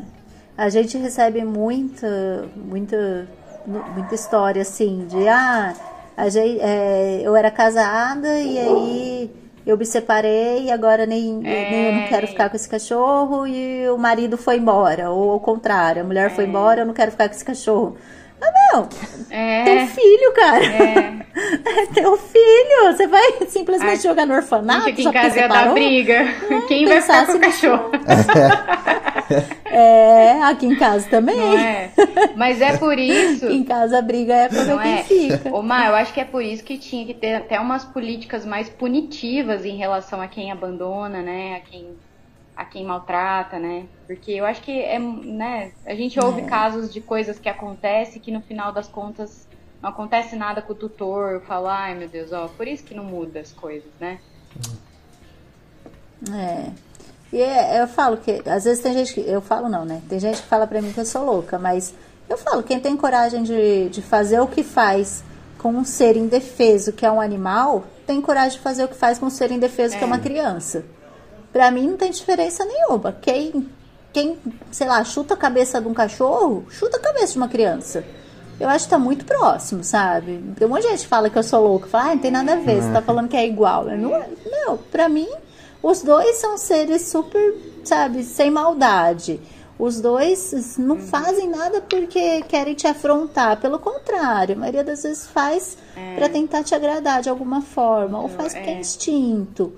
[0.57, 3.27] A gente recebe muita, muita,
[3.65, 5.73] muita história assim de ah,
[6.15, 9.31] a gente, é, eu era casada e aí
[9.67, 11.69] eu me separei e agora nem, é.
[11.69, 15.11] nem eu não quero ficar com esse cachorro e o marido foi embora.
[15.11, 16.47] Ou ao contrário, a mulher foi é.
[16.47, 17.97] embora, eu não quero ficar com esse cachorro.
[18.41, 18.89] Ah, meu,
[19.29, 19.63] é.
[19.63, 20.65] teu filho, cara.
[20.65, 21.81] É.
[21.81, 22.91] é teu filho.
[22.91, 24.89] Você vai simplesmente jogar no orfanato?
[24.89, 26.25] Aqui em casa ia dar briga.
[26.67, 27.91] Quem vai ficar com o cachorro?
[29.65, 31.39] é, aqui em casa também.
[31.39, 31.91] É.
[32.35, 33.47] Mas é por isso.
[33.47, 35.03] em casa a briga é por quem é.
[35.03, 35.55] fica.
[35.55, 38.69] Omar, eu acho que é por isso que tinha que ter até umas políticas mais
[38.69, 41.55] punitivas em relação a quem abandona, né?
[41.55, 41.95] A quem
[42.57, 43.85] a quem maltrata, né?
[44.07, 46.45] Porque eu acho que é, né, a gente ouve é.
[46.45, 49.47] casos de coisas que acontecem que no final das contas
[49.79, 52.95] não acontece nada com o tutor, eu falo, ai meu Deus, ó, por isso que
[52.95, 54.19] não muda as coisas, né?
[56.33, 56.71] É.
[57.31, 60.01] E é, eu falo que, às vezes tem gente que, eu falo não, né?
[60.09, 61.93] Tem gente que fala pra mim que eu sou louca, mas
[62.27, 65.23] eu falo, quem tem coragem de, de fazer o que faz
[65.59, 69.19] com um ser indefeso, que é um animal, tem coragem de fazer o que faz
[69.19, 69.97] com um ser indefeso, é.
[69.99, 70.83] que é uma criança.
[71.57, 73.11] Para mim não tem diferença nenhuma.
[73.19, 73.67] Quem,
[74.13, 74.37] quem,
[74.69, 78.03] sei lá, chuta a cabeça de um cachorro, chuta a cabeça de uma criança.
[78.59, 80.39] Eu acho que tá muito próximo, sabe?
[80.55, 81.87] Tem um monte de gente que fala que eu sou louca.
[81.87, 83.85] Fala, ah, não tem nada a ver, você tá falando que é igual.
[83.85, 85.27] Não, é, não, pra mim,
[85.81, 89.41] os dois são seres super, sabe, sem maldade.
[89.79, 91.01] Os dois não uhum.
[91.01, 93.59] fazem nada porque querem te afrontar.
[93.59, 96.17] Pelo contrário, a maioria das vezes faz é.
[96.17, 98.21] para tentar te agradar de alguma forma.
[98.21, 99.73] Ou faz porque é, é instinto.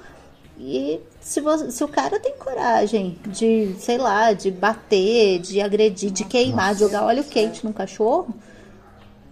[0.60, 1.00] E
[1.30, 6.26] se, você, se o cara tem coragem de, sei lá, de bater, de agredir, de
[6.26, 8.34] queimar, de jogar óleo quente no cachorro,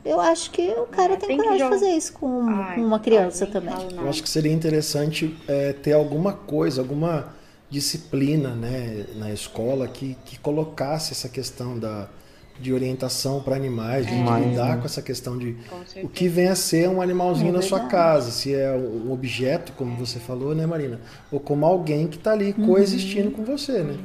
[0.06, 2.82] eu acho que o cara é, tem, tem coragem de fazer isso com, Ai, com
[2.82, 3.74] uma criança também.
[3.98, 7.34] Eu acho que seria interessante é, ter alguma coisa, alguma
[7.68, 12.08] disciplina né, na escola que, que colocasse essa questão da,
[12.60, 14.18] de orientação para animais, de é.
[14.18, 14.78] lidar né?
[14.78, 15.56] com essa questão de
[16.04, 19.74] o que vem a ser um animalzinho é na sua casa, se é um objeto,
[19.74, 21.00] como você falou, né, Marina?
[21.32, 22.68] Ou como alguém que está ali uhum.
[22.68, 23.98] coexistindo com você, né?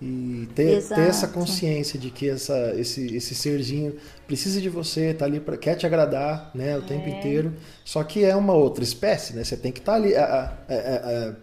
[0.00, 3.96] E ter, ter, essa consciência de que essa, esse, esse serzinho
[4.26, 6.86] precisa de você, tá ali pra, quer te agradar né, o é.
[6.86, 7.54] tempo inteiro.
[7.82, 9.42] Só que é uma outra espécie, né?
[9.42, 10.14] Você tem que estar tá ali.
[10.14, 10.24] A,
[10.68, 11.34] a, a,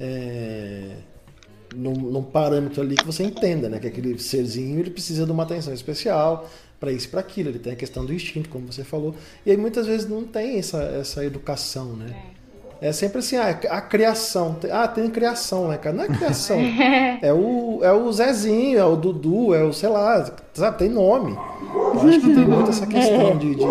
[0.00, 0.96] é,
[1.74, 3.78] num, num, parâmetro ali que você entenda, né?
[3.78, 6.48] Que aquele serzinho ele precisa de uma atenção especial
[6.78, 7.50] para isso e para aquilo.
[7.50, 9.14] Ele tem a questão do instinto, como você falou.
[9.44, 12.16] E aí muitas vezes não tem essa, essa educação, né?
[12.80, 12.88] É.
[12.88, 14.56] é sempre assim, ah, a criação.
[14.70, 15.96] Ah, tem criação, né, cara?
[15.96, 16.58] Não é criação.
[17.22, 21.36] é, o, é o Zezinho, é o Dudu, é o, sei lá, sabe, tem nome.
[21.74, 23.64] Eu acho que tem muito essa questão de, de,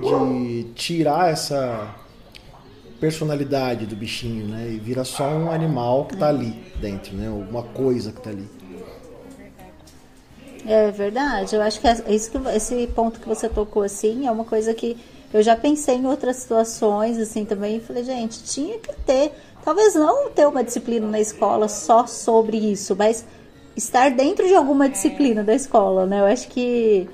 [0.00, 1.94] de tirar essa
[3.00, 4.68] personalidade do bichinho, né?
[4.70, 7.28] E vira só um animal que está ali dentro, né?
[7.28, 8.48] Uma coisa que está ali.
[10.66, 11.54] É verdade.
[11.54, 14.72] Eu acho que é isso que esse ponto que você tocou assim é uma coisa
[14.72, 14.96] que
[15.32, 17.76] eu já pensei em outras situações assim também.
[17.76, 19.32] E falei, gente, tinha que ter,
[19.64, 23.26] talvez não ter uma disciplina na escola só sobre isso, mas
[23.76, 26.20] estar dentro de alguma disciplina da escola, né?
[26.20, 27.08] Eu acho que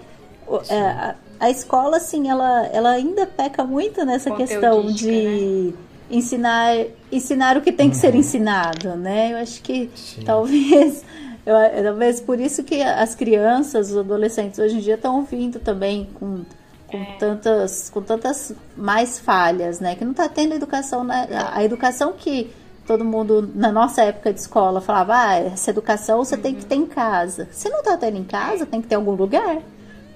[0.68, 5.72] é, a, escola, assim, ela, ela ainda peca muito nessa questão de né?
[6.10, 6.76] ensinar,
[7.10, 8.20] ensinar o que tem que ser uhum.
[8.20, 9.32] ensinado, né?
[9.32, 10.22] Eu acho que Sim.
[10.22, 11.02] talvez
[11.46, 16.08] eu, talvez por isso que as crianças, os adolescentes hoje em dia estão vindo também
[16.14, 16.44] com,
[16.86, 17.16] com, é.
[17.18, 19.94] tantas, com tantas mais falhas, né?
[19.94, 22.50] Que não está tendo educação, na, a educação que
[22.86, 26.42] todo mundo na nossa época de escola falava, ah, essa educação você uhum.
[26.42, 27.48] tem que ter em casa.
[27.52, 29.62] Se não está tendo em casa, tem que ter em algum lugar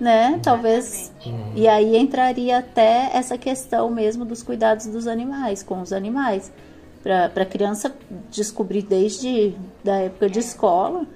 [0.00, 0.40] né?
[0.42, 1.12] Talvez.
[1.24, 1.52] Uhum.
[1.54, 6.52] E aí entraria até essa questão mesmo dos cuidados dos animais, com os animais.
[7.02, 7.94] Para a criança
[8.30, 11.06] descobrir desde da época de escola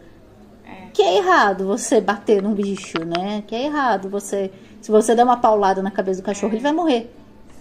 [0.66, 0.90] é.
[0.92, 3.42] que é errado você bater num bicho, né?
[3.46, 4.50] Que é errado você.
[4.82, 7.10] Se você der uma paulada na cabeça do cachorro, ele vai morrer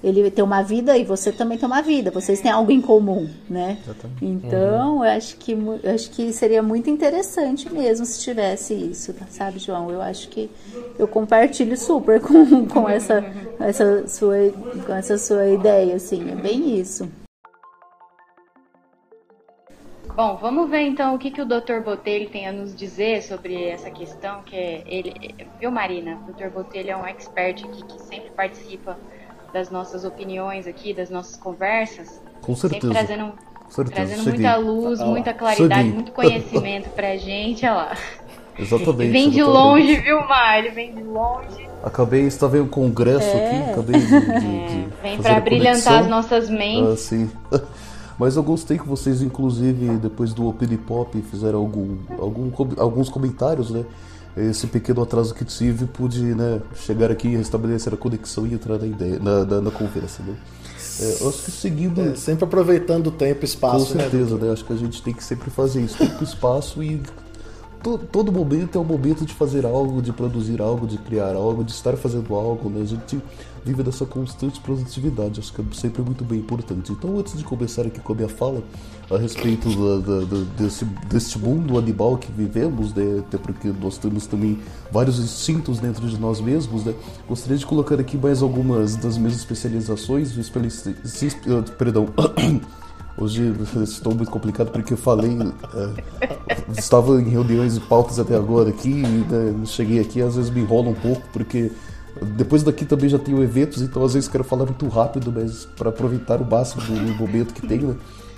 [0.04, 2.12] ele tem uma vida e você também tem uma vida.
[2.12, 3.78] Vocês têm algo em comum, né?
[4.22, 5.06] Então, uhum.
[5.06, 9.26] eu acho que eu acho que seria muito interessante mesmo se tivesse isso, tá?
[9.30, 9.89] sabe, João?
[9.89, 10.50] Eu acho que
[10.98, 13.24] eu compartilho super com, com essa
[13.60, 14.38] essa sua
[14.86, 17.10] com essa sua ideia, assim, é bem isso.
[20.18, 21.80] Bom, vamos ver então o que, que o Dr.
[21.86, 25.14] Botelho tem a nos dizer sobre essa questão, que é ele,
[25.60, 26.20] viu Marina?
[26.28, 26.50] O Dr.
[26.50, 28.98] Botelho é um expert aqui que sempre participa
[29.54, 32.22] das nossas opiniões aqui, das nossas conversas.
[32.41, 32.93] Com certeza.
[32.93, 33.34] Sempre trazendo,
[33.70, 37.98] certeza, trazendo muita luz, ah, muita claridade, muito conhecimento pra gente, olha lá.
[38.60, 39.04] Exatamente.
[39.04, 40.58] Ele vem de longe, viu, Mar?
[40.58, 41.68] Ele vem de longe.
[41.84, 43.62] Acabei, está vendo um congresso é.
[43.62, 44.88] aqui, acabei de, de, é.
[45.02, 46.91] Vem para brilhantar as nossas mentes.
[46.91, 47.30] Ah, sim.
[48.18, 53.70] Mas eu gostei que vocês, inclusive, depois do Open Pop, fizeram algum, algum, alguns comentários,
[53.70, 53.86] né?
[54.38, 58.86] Esse pequeno atraso que tive, pude né, chegar aqui, restabelecer a conexão e entrar na
[58.86, 60.22] ideia, na, na, na conversa.
[60.24, 60.36] Né?
[61.00, 62.02] É, eu acho que seguindo.
[62.02, 63.88] É, sempre aproveitando o tempo e espaço.
[63.88, 64.48] Com né, certeza, né?
[64.48, 64.54] né?
[64.54, 65.98] Acho que a gente tem que sempre fazer isso.
[65.98, 67.02] Tempo, espaço e.
[67.84, 71.64] To, todo momento é o momento de fazer algo, de produzir algo, de criar algo,
[71.64, 72.82] de estar fazendo algo, né?
[72.82, 73.22] A gente
[73.68, 76.91] vive dessa constante produtividade, acho que é sempre muito bem importante.
[76.91, 78.63] Então, antes de começar aqui com a minha fala,
[79.11, 83.20] a respeito da, da, da, desse, deste mundo animal que vivemos, né?
[83.20, 84.59] até porque nós temos também
[84.91, 86.93] vários instintos dentro de nós mesmos, né?
[87.28, 90.34] gostaria de colocar aqui mais algumas das minhas especializações.
[91.78, 92.07] Perdão.
[93.20, 93.51] Hoje
[93.82, 95.36] estou muito complicado porque eu falei,
[95.74, 100.61] é, estava em reuniões e pautas até agora aqui, né, cheguei aqui, às vezes me
[100.61, 101.72] enrola um pouco porque
[102.36, 105.89] depois daqui também já tenho eventos, então às vezes quero falar muito rápido, mas para
[105.89, 107.89] aproveitar o máximo do momento que tenho.
[107.89, 107.95] Né?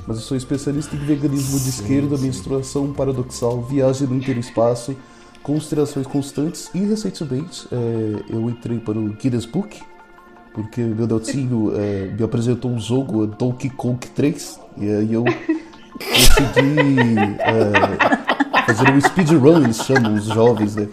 [0.08, 4.96] mas eu sou especialista em veganismo de esquerda, menstruação paradoxal, viagem no interespaço,
[5.44, 9.80] considerações constantes e recentemente é, eu entrei para o Guinness Book
[10.52, 17.20] porque meu netinho é, me apresentou um jogo Donkey Kong 3 e aí eu consegui
[17.40, 20.88] é, fazer um speedrun, eles chamam os jovens, né?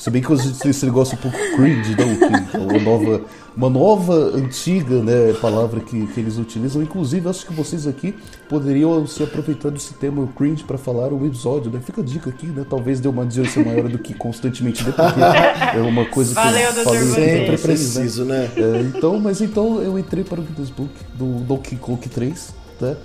[0.00, 2.78] Se bem que a gente tem esse negócio um pouco cringe, não, que é uma
[2.78, 3.20] nova,
[3.54, 6.82] uma nova, antiga né, palavra que, que eles utilizam.
[6.82, 8.14] Inclusive, acho que vocês aqui
[8.48, 11.80] poderiam se aproveitar desse tema cringe para falar um episódio, né?
[11.84, 12.64] Fica a dica aqui, né?
[12.66, 14.90] Talvez dê uma audiência maior do que constantemente, né?
[14.90, 18.50] Porque é uma coisa que Valeu, eu falei sempre preciso, né?
[18.56, 22.96] É, então, mas então eu entrei para o Guinness Book do Donkey Kong 3, né?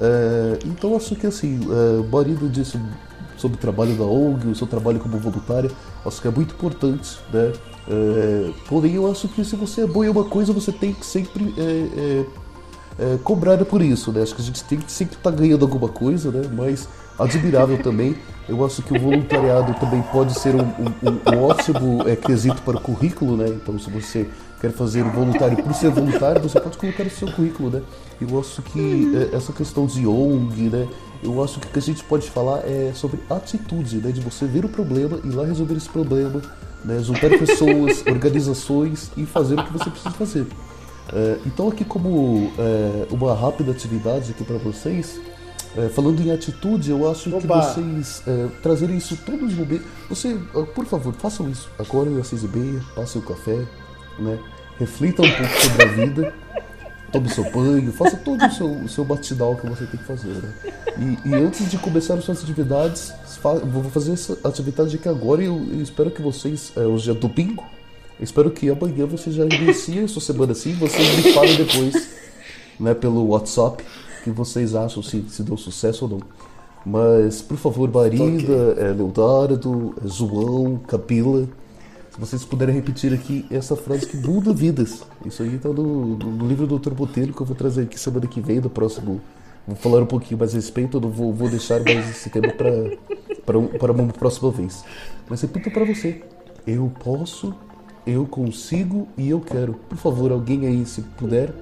[0.00, 2.78] É, então acho que assim, é, o marido disse
[3.36, 5.70] sobre o trabalho da ONG, o seu trabalho como voluntária,
[6.04, 7.52] acho que é muito importante, né?
[7.86, 11.04] É, porém, eu acho que se você é bom em uma coisa, você tem que
[11.04, 12.24] sempre é,
[12.98, 14.22] é, cobrar por isso, né?
[14.22, 16.48] Acho que a gente tem que sempre estar tá ganhando alguma coisa, né?
[16.52, 18.16] Mas admirável também.
[18.48, 22.76] Eu acho que o voluntariado também pode ser um, um, um ótimo é, quesito para
[22.76, 23.48] o currículo, né?
[23.48, 24.28] Então, se você
[24.60, 27.82] quer fazer voluntário por ser voluntário, você pode colocar no seu currículo, né?
[28.20, 30.88] Eu acho que é, essa questão de ONG, né?
[31.22, 34.12] Eu acho que o que a gente pode falar é sobre atitude, né?
[34.12, 36.40] De você ver o problema e ir lá resolver esse problema,
[36.84, 37.02] né?
[37.02, 40.46] Juntar pessoas, organizações e fazer o que você precisa fazer.
[41.12, 45.20] É, então aqui como é, uma rápida atividade aqui para vocês,
[45.76, 47.40] é, falando em atitude, eu acho Oba.
[47.40, 49.86] que vocês é, trazerem isso todos os momentos.
[50.08, 50.38] Você,
[50.74, 51.68] por favor, façam isso.
[51.78, 53.66] Agora às seis e meia, passem o café,
[54.18, 54.38] né?
[54.78, 56.34] Reflitam um pouco sobre a vida,
[57.14, 60.28] tome seu banho, faça todo o seu, o seu batidão que você tem que fazer.
[60.28, 60.52] Né?
[61.24, 63.12] E, e, antes de começar as suas atividades,
[63.64, 67.14] vou fazer essa atividade aqui agora e eu, eu espero que vocês, é, hoje é
[67.14, 67.64] domingo,
[68.20, 72.08] espero que amanhã vocês já iniciem a sua semana assim, vocês me falem depois,
[72.80, 73.84] né, pelo WhatsApp
[74.24, 76.20] que vocês acham se, se deu sucesso ou não.
[76.84, 78.84] Mas, por favor, Marina, okay.
[78.84, 81.48] é, Leonardo, é, João, Capila,
[82.14, 85.02] se vocês puderem repetir aqui essa frase que muda vidas.
[85.26, 86.92] Isso aí está no, no, livro do Dr.
[86.92, 89.20] Botelho que eu vou trazer aqui semana que vem, no próximo.
[89.66, 92.52] Vou falar um pouquinho mais a respeito, eu não vou, vou deixar mais esse tema
[92.52, 94.84] para uma próxima vez.
[95.28, 96.22] Mas repito para você:
[96.64, 97.52] eu posso,
[98.06, 99.74] eu consigo e eu quero.
[99.88, 101.52] Por favor, alguém aí, se puder,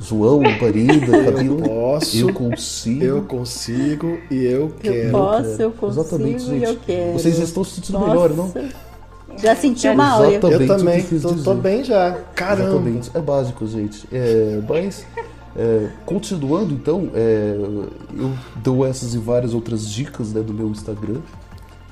[0.00, 1.60] João, Parida, Camila.
[1.60, 2.18] Eu posso.
[2.18, 3.04] Eu consigo.
[3.04, 4.96] Eu consigo e eu quero.
[4.96, 6.58] Eu posso, eu consigo Exatamente, gente.
[6.58, 7.12] e eu quero.
[7.12, 8.10] Vocês estão se sentindo Nossa.
[8.10, 8.52] melhor, não?
[9.42, 10.32] Já senti uma hora.
[10.32, 12.18] Eu também, tô, tô, bem já.
[12.34, 12.70] Caramba.
[12.70, 13.10] Exatamente.
[13.14, 14.06] É básico, gente.
[14.12, 15.06] É, mas,
[15.56, 17.56] é, continuando então, é,
[18.16, 21.20] eu dou essas e várias outras dicas né, do meu Instagram,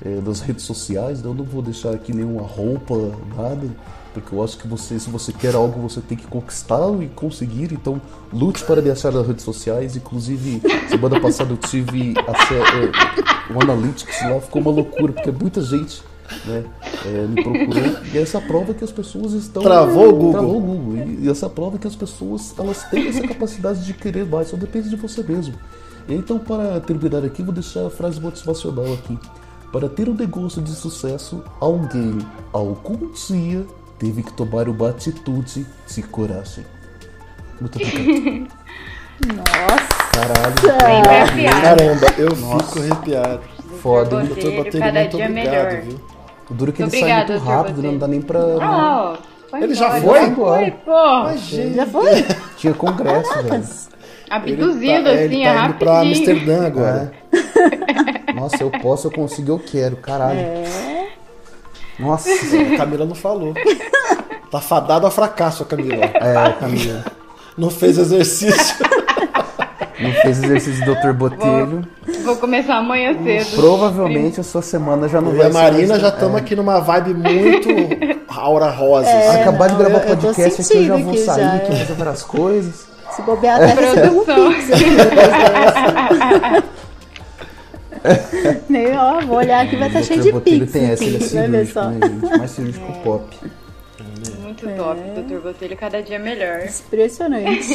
[0.03, 1.21] é, das redes sociais.
[1.21, 2.95] Né, eu não vou deixar aqui nenhuma roupa,
[3.35, 3.67] nada
[4.13, 7.71] porque eu acho que você, se você quer algo, você tem que conquistá-lo e conseguir.
[7.73, 8.01] Então,
[8.33, 9.95] lute para me achar nas redes sociais.
[9.95, 16.03] Inclusive, semana passada eu tive é, o Analytics lá, ficou uma loucura, porque muita gente
[16.45, 16.63] né,
[17.05, 18.03] é, me procurou.
[18.13, 19.63] E essa prova que as pessoas estão.
[19.63, 20.31] Travou o Google.
[20.31, 20.97] Travou o Google.
[20.97, 24.57] E, e essa prova que as pessoas elas têm essa capacidade de querer mais, só
[24.57, 25.55] depende de você mesmo.
[26.07, 29.17] Então, para terminar aqui, vou deixar a frase motivacional aqui.
[29.71, 32.17] Para ter um negócio de sucesso, alguém,
[32.51, 33.65] algum dia,
[33.99, 36.65] teve que tomar uma atitude de coragem.
[37.61, 38.47] Muito obrigado.
[39.35, 39.99] Nossa!
[40.11, 41.61] Caralho!
[41.61, 42.65] Caramba, eu Nossa.
[42.65, 43.41] fico arrepiado.
[43.81, 45.81] Foda, Doutor Botelho, muito obrigado, melhor.
[45.81, 45.99] viu?
[46.49, 47.91] O duro é que ele sai muito rápido, né?
[47.91, 48.39] não dá nem pra.
[48.61, 49.17] Ah,
[49.53, 49.75] ele embora.
[49.75, 50.19] já foi?
[50.19, 51.23] Já foi, pô!
[51.23, 52.25] Mas, gente, já foi?
[52.57, 53.63] Tinha congresso, velho.
[54.29, 57.11] Abduzido, tá, assim, ele tá é indo pra Amsterdã agora.
[57.33, 58.33] É.
[58.33, 60.39] Nossa, eu posso, eu consigo, eu quero, caralho.
[60.39, 61.09] É.
[61.99, 63.53] Nossa, a Camila não falou.
[64.51, 66.05] Tá fadado a fracasso a Camila.
[66.05, 67.05] É, Camila.
[67.57, 68.75] Não fez exercício.
[70.01, 71.11] Não fez exercício do Dr.
[71.13, 71.87] Botelho.
[72.05, 73.55] Vou, vou, começar amanhã cedo.
[73.55, 75.47] Provavelmente a sua semana já não vai ser.
[75.47, 76.39] E a Marina já estamos é.
[76.39, 77.69] aqui numa vibe muito
[78.27, 79.09] aura rosa.
[79.09, 81.93] É, Acabar de gravar podcast aqui, eu já vou sair, já, que eu vou fazer
[81.93, 82.87] várias coisas.
[83.11, 84.53] Se bobear até produção.
[88.69, 90.71] Nem, ó, vou olhar aqui, vai estar tá cheio de pix.
[90.71, 92.37] tem essa, ele é cirúrgico, né, gente?
[92.37, 92.95] Mais cirúrgico é.
[93.03, 93.37] pop.
[94.41, 94.73] Muito é.
[94.73, 95.39] top, Dr.
[95.41, 96.61] Botelho, cada dia melhor.
[96.63, 97.67] Impressionante.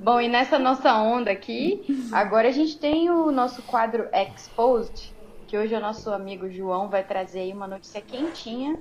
[0.00, 1.82] Bom, e nessa nossa onda aqui,
[2.12, 5.12] agora a gente tem o nosso quadro Exposed,
[5.48, 8.78] que hoje o nosso amigo João vai trazer aí uma notícia quentinha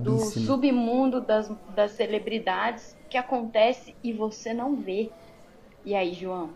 [0.00, 5.10] do submundo das, das celebridades que acontece e você não vê.
[5.82, 6.50] E aí, João?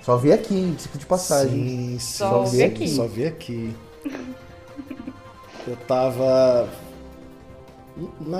[0.00, 1.98] Só vi aqui, tipo de passagem.
[1.98, 2.88] Sim, Só, só vi aqui.
[2.88, 3.74] Só vi aqui.
[5.66, 6.68] Eu tava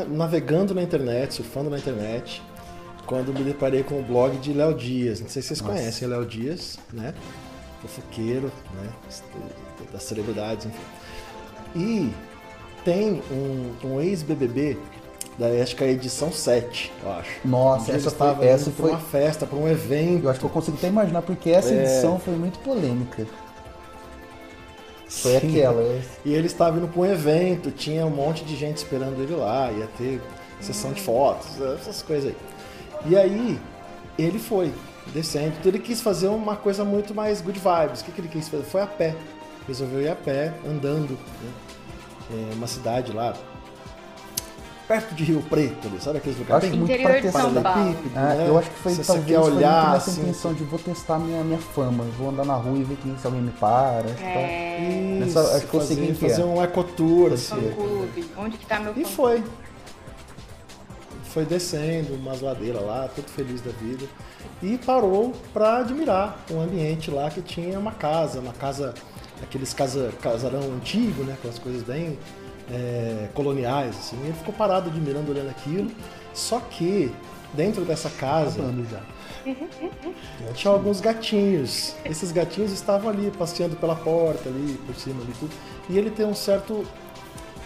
[0.09, 2.43] navegando na internet, surfando na internet,
[3.07, 5.21] quando me deparei com o blog de Léo Dias.
[5.21, 5.73] Não sei se vocês Nossa.
[5.75, 7.15] conhecem Léo Dias, né?
[7.81, 8.91] Fofoqueiro, né?
[9.93, 10.81] Das celebridades, enfim.
[11.77, 12.11] E
[12.85, 14.79] tem um, um ex-BBB
[15.39, 17.31] da acho que a edição 7, eu acho.
[17.45, 20.25] Nossa, essa foi, essa foi uma festa, para um evento.
[20.25, 21.83] Eu acho que eu consigo até imaginar porque essa é...
[21.83, 23.27] edição foi muito polêmica.
[25.09, 25.49] Foi Sim.
[25.49, 25.83] aquela.
[25.83, 26.03] É.
[26.25, 29.71] E ele estava indo para um evento, tinha um monte de gente esperando ele lá,
[29.71, 30.21] ia ter
[30.61, 32.37] sessão de fotos, essas coisas aí.
[33.07, 33.61] E aí
[34.19, 34.73] ele foi
[35.13, 38.01] descendo, então ele quis fazer uma coisa muito mais good vibes.
[38.01, 38.65] O que, que ele quis fazer?
[38.65, 39.15] Foi a pé
[39.67, 41.13] resolveu ir a pé, andando.
[41.13, 42.51] Né?
[42.51, 43.35] É uma cidade lá,
[44.87, 46.69] perto de Rio Preto, ali, sabe aqueles lugares?
[46.69, 47.97] Acho muito Interior de São Paulo.
[48.17, 51.43] É, eu acho que foi, talvez, quer olhar, foi assim, intenção de vou testar minha,
[51.43, 54.05] minha fama, vou andar na rua e ver quem, se alguém me para.
[54.05, 54.77] Acho tá é.
[54.77, 57.57] que, tá, Isso, acho que fazer, fazer um ecotour, assim.
[57.57, 58.31] Um clube.
[58.37, 59.43] Onde que tá meu E foi.
[61.25, 64.07] Foi descendo umas ladeiras lá, todo feliz da vida.
[64.63, 68.95] E parou para admirar o ambiente lá que tinha uma casa, uma casa,
[69.43, 71.33] aqueles casa, casarão antigo, né?
[71.33, 72.19] Aquelas coisas bem
[72.71, 74.19] é, coloniais, assim.
[74.23, 75.91] Ele ficou parado admirando, olhando aquilo.
[76.33, 77.13] Só que
[77.53, 78.61] dentro dessa casa
[78.91, 79.01] já.
[80.55, 81.95] tinha alguns gatinhos.
[82.05, 85.53] Esses gatinhos estavam ali passeando pela porta, ali por cima, ali tudo.
[85.89, 86.85] E ele tem um certo,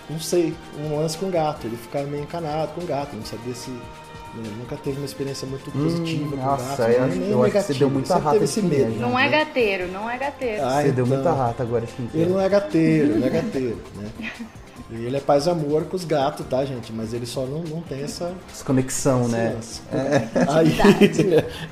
[0.09, 1.67] não sei, um lance com gato.
[1.67, 5.71] Ele ficava meio encanado com gato, não sabia se né, nunca teve uma experiência muito
[5.71, 8.17] hum, positiva hum, com nossa, gato, eu, nem, nem eu acho que você deu muita
[8.19, 8.95] rata esse medo.
[8.97, 10.63] Não é gateiro, não é gateiro.
[10.63, 11.85] Ah, você então, deu muita rata agora.
[12.13, 14.31] Ele não é gateiro, não é gateiro, né?
[14.91, 16.93] E ele é paz e amor com os gatos, tá, gente?
[16.93, 18.33] Mas ele só não, não tem essa...
[18.51, 19.59] Essa conexão, né?
[19.93, 20.29] é.
[20.49, 20.79] Aí,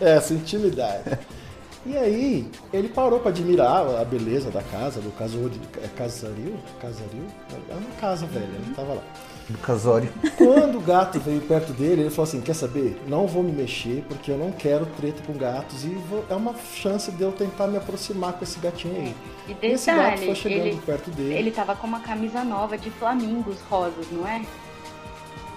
[0.00, 1.18] é, essa intimidade.
[1.86, 5.50] E aí, ele parou para admirar a beleza da casa, do casaril.
[5.82, 6.56] É casaril?
[6.80, 7.24] Casaril?
[7.70, 9.02] É uma casa velha, ele tava lá
[9.48, 10.12] do casório.
[10.36, 13.00] Quando o gato veio perto dele, ele falou assim: Quer saber?
[13.06, 16.24] Não vou me mexer porque eu não quero treta com gatos e vou...
[16.28, 19.14] é uma chance de eu tentar me aproximar com esse gatinho aí.
[19.48, 21.34] E detalhe, esse gato foi chegando ele, perto dele.
[21.34, 24.42] Ele tava com uma camisa nova de flamingos rosas, não é?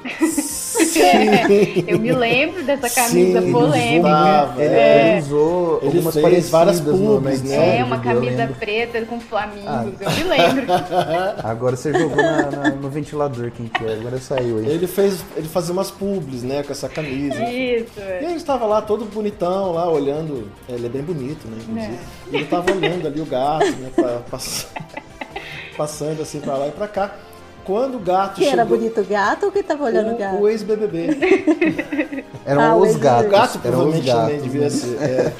[0.10, 1.84] Sim.
[1.88, 4.54] eu me lembro dessa camisa Sim, polêmica.
[4.58, 5.12] Ele, é.
[5.12, 7.80] ele usou ele fez várias pubs, né?
[7.80, 9.86] É, uma camisa preta com flamingos, ah.
[10.00, 10.66] eu me lembro.
[11.43, 13.93] Agora você jogou na, na, no ventilador, quem que é?
[13.93, 14.68] Agora saiu aí.
[14.68, 17.43] Ele fez, ele fazia umas pubs, né, com essa camisa.
[17.50, 18.00] Isso.
[18.00, 21.93] E ele estava lá todo bonitão, lá olhando, ele é bem bonito, né, inclusive.
[21.93, 22.36] É.
[22.36, 24.22] Ele estava olhando ali o gato, né, pra,
[25.78, 27.16] passando assim pra lá e pra cá.
[27.64, 28.53] Quando o gato que chegou...
[28.53, 30.38] era bonito o gato ou quem tava olhando o, o gato?
[30.38, 32.26] O ex-BBB.
[32.45, 33.28] Eram ah, os gatos.
[33.28, 34.70] O gato provavelmente gatos, também devia né?
[34.70, 34.97] ser.
[35.01, 35.34] É,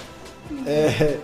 [0.66, 1.20] é,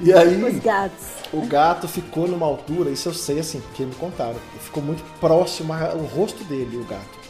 [0.02, 1.06] e aí, os gatos.
[1.32, 5.72] o gato ficou numa altura, isso eu sei assim, porque me contaram, ficou muito próximo
[5.72, 7.26] ao rosto dele, o gato.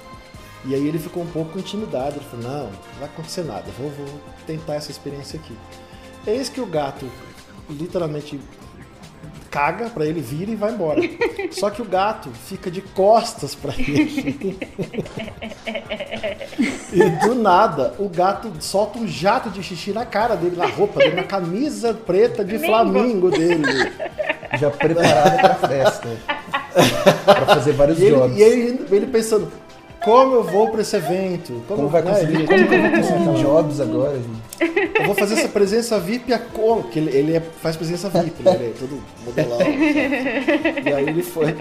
[0.65, 3.89] E aí ele ficou um pouco intimidado, ele falou, não, não vai acontecer nada, vou,
[3.91, 4.07] vou
[4.47, 5.57] tentar essa experiência aqui.
[6.27, 7.09] Eis que o gato
[7.71, 8.41] literalmente
[9.51, 11.01] caga para ele, vira e vai embora.
[11.51, 14.59] Só que o gato fica de costas para ele.
[16.93, 21.01] e do nada, o gato solta um jato de xixi na cara dele, na roupa
[21.01, 23.65] dele, na camisa preta de Flamingo dele.
[24.59, 26.09] Já preparado pra festa.
[27.25, 28.37] pra fazer vários e jobs.
[28.37, 29.51] e ele, ele pensando,
[30.07, 31.53] como eu vou para esse evento?
[31.67, 32.47] Como, como vai né, conseguir?
[32.47, 35.01] Como que eu vou conseguir jobs agora, gente?
[35.01, 38.41] Eu vou fazer essa presença VIP a cor, que ele, ele é, faz presença VIP,
[38.45, 38.55] né?
[38.55, 39.59] Ele é todo modelão.
[39.59, 40.89] Sabe?
[40.89, 41.57] E aí ele foi.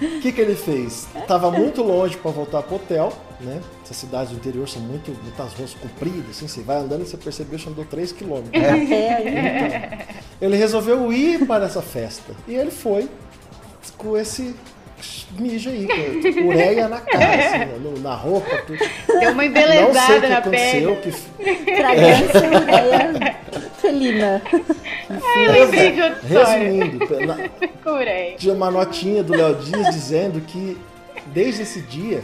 [0.00, 1.08] O que, que ele fez?
[1.26, 3.60] Tava muito longe para voltar pro hotel, né?
[3.84, 7.16] Essas cidades do interior são muito, muitas ruas compridas, assim, você vai andando e você
[7.16, 8.34] percebeu que andou 3 km.
[8.52, 8.58] É.
[8.58, 12.32] Então, ele resolveu ir para essa festa.
[12.46, 13.08] E ele foi
[13.98, 14.54] com esse
[15.38, 15.86] mija aí,
[16.34, 18.56] com ureia na cara, assim, na roupa.
[18.66, 18.78] Tudo.
[19.20, 20.96] Deu uma embelezada na pele.
[20.96, 21.12] Que...
[21.12, 22.58] Fragrância é.
[22.58, 23.44] ureia
[23.84, 24.42] felina.
[25.10, 27.36] Ai, eu lembrei de outra Resumindo, na...
[28.38, 30.78] tinha uma notinha do Léo Dias dizendo que
[31.26, 32.22] desde esse dia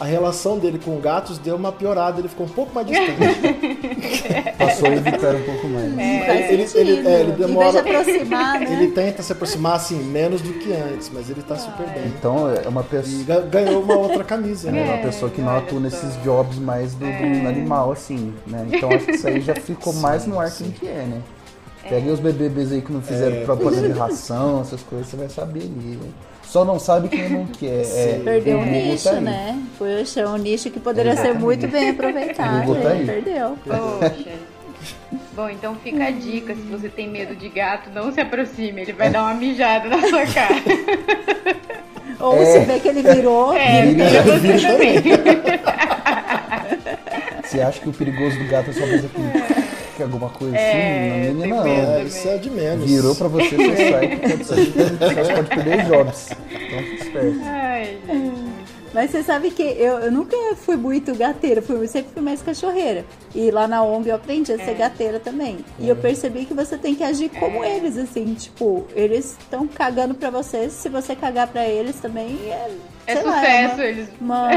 [0.00, 3.18] a relação dele com gatos deu uma piorada, ele ficou um pouco mais distante.
[4.56, 5.98] Passou a evitar um pouco mais.
[5.98, 7.70] É, ele, ele, é, ele demora.
[7.70, 8.72] De aproximar, né?
[8.72, 12.06] Ele tenta se aproximar assim, menos do que antes, mas ele tá super bem.
[12.06, 13.20] Então é uma pessoa.
[13.20, 14.88] E ganhou uma outra camisa, né?
[14.88, 17.46] É uma pessoa que não atua nesses jobs mais do, do é.
[17.46, 18.66] animal, assim, né?
[18.72, 20.70] Então acho que isso aí já ficou sim, mais no ar sim.
[20.70, 21.20] que é, né?
[21.86, 23.44] Pega os bebês aí que não fizeram é.
[23.44, 26.08] propaganda de ração, essas coisas, você vai saber ali, né?
[26.50, 27.86] Só não sabe quem não quer.
[27.86, 29.56] É, perdeu o nicho, tá né?
[29.78, 32.74] Puxa, um nicho que poderia ser muito bem aproveitado.
[32.74, 33.56] Tá perdeu.
[33.64, 34.32] Poxa.
[35.32, 38.92] Bom, então fica a dica, se você tem medo de gato, não se aproxime, ele
[38.92, 40.56] vai dar uma mijada na sua cara.
[42.18, 42.44] Ou é.
[42.46, 44.96] se vê que ele virou, é, vira, vira, vira também.
[47.44, 49.39] Você acha que o perigoso do gato é só fazer aquilo?
[50.02, 51.34] Alguma coisa é, assim?
[51.34, 51.66] Não, não.
[51.66, 52.88] É, isso é de menos.
[52.88, 56.30] Virou pra você, sai, pode, você pode perder jobs.
[56.30, 57.40] Então fique esperto.
[57.44, 57.98] Ai,
[58.92, 63.04] Mas você sabe que eu, eu nunca fui muito gateira, fui, sempre fui mais cachorreira.
[63.34, 64.74] E lá na ONG eu aprendi a ser é.
[64.74, 65.64] gateira também.
[65.78, 67.76] E eu percebi que você tem que agir como é.
[67.76, 72.70] eles, assim, tipo, eles estão cagando pra você, se você cagar pra eles também é.
[73.10, 74.08] É sucesso, lá, é uma, eles.
[74.20, 74.48] Uma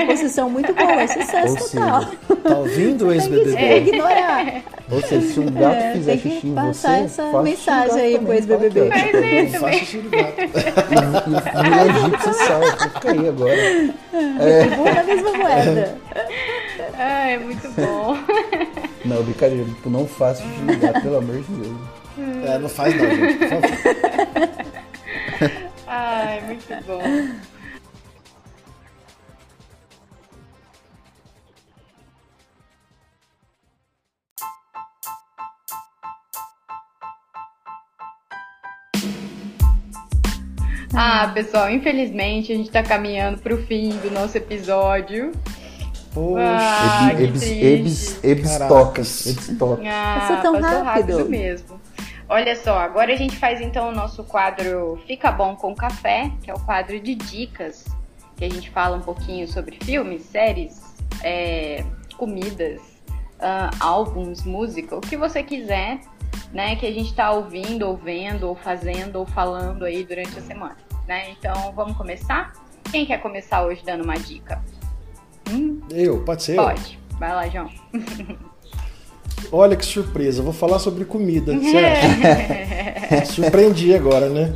[0.00, 2.02] composição muito boa, é sucesso Ou total.
[2.02, 3.56] Seja, tá ouvindo, ex-BBB?
[3.56, 4.62] É ignorar.
[4.90, 8.90] Ou seja, se um gato é, fizer xixi em você, essa mensagem aí pro ex-BBB.
[9.50, 10.40] Faça xixi do gato.
[10.40, 13.54] E o egípcio sai, fica aí agora.
[14.40, 14.94] É.
[14.94, 15.98] na mesma moeda.
[16.96, 18.16] Ah, é muito bom.
[19.04, 21.76] Não, brincadeira, tipo, não faça xixi no gato, pelo amor de Deus.
[22.46, 23.70] É, não faz não, gente, por favor.
[25.86, 27.02] Ai, muito bom.
[41.00, 45.30] Ah, pessoal, infelizmente a gente tá caminhando pro fim do nosso episódio.
[46.12, 49.26] Poxa, ah, ebis, ebis, ebis tocas.
[49.28, 49.86] Ebis tocas.
[49.86, 51.12] Ah, passou tão passou rápido.
[51.12, 51.80] rápido mesmo.
[52.28, 56.50] Olha só, agora a gente faz então o nosso quadro Fica Bom com Café, que
[56.50, 57.84] é o quadro de dicas,
[58.36, 60.82] que a gente fala um pouquinho sobre filmes, séries,
[61.22, 61.84] é,
[62.16, 62.80] comidas,
[63.38, 66.00] uh, álbuns, música, o que você quiser,
[66.52, 70.42] né, que a gente tá ouvindo, ou vendo, ou fazendo, ou falando aí durante a
[70.42, 71.30] semana né?
[71.30, 72.52] Então vamos começar?
[72.92, 74.62] Quem quer começar hoje dando uma dica?
[75.50, 75.80] Hum?
[75.90, 76.56] Eu, pode ser?
[76.56, 76.98] Pode.
[77.18, 77.70] Vai lá, João.
[79.50, 83.32] Olha que surpresa, vou falar sobre comida, certo?
[83.32, 84.54] Surpreendi agora, né?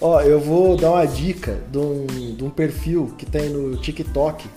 [0.00, 4.48] Ó, eu vou dar uma dica de um, de um, perfil que tem no TikTok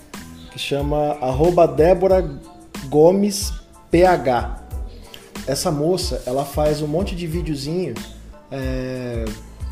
[0.50, 2.28] que chama arroba Débora
[2.86, 3.52] Gomes
[3.90, 4.60] PH.
[5.46, 7.94] Essa moça, ela faz um monte de videozinho
[8.50, 9.24] é,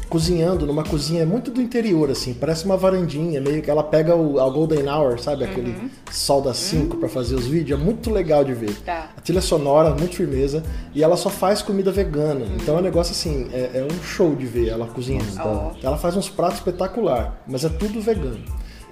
[0.08, 4.40] cozinhando numa cozinha muito do interior, assim, parece uma varandinha, meio que ela pega o,
[4.40, 5.44] a Golden Hour, sabe?
[5.44, 5.50] Uhum.
[5.50, 7.00] Aquele sol das 5 uhum.
[7.00, 8.74] para fazer os vídeos, é muito legal de ver.
[8.80, 9.10] Tá.
[9.16, 10.62] A trilha sonora, muito firmeza,
[10.94, 12.46] e ela só faz comida vegana.
[12.46, 12.56] Uhum.
[12.56, 15.26] Então é um negócio assim, é, é, um show de ver ela cozinhando.
[15.38, 15.86] Oh.
[15.86, 18.42] Ela faz uns pratos espetacular, mas é tudo vegano.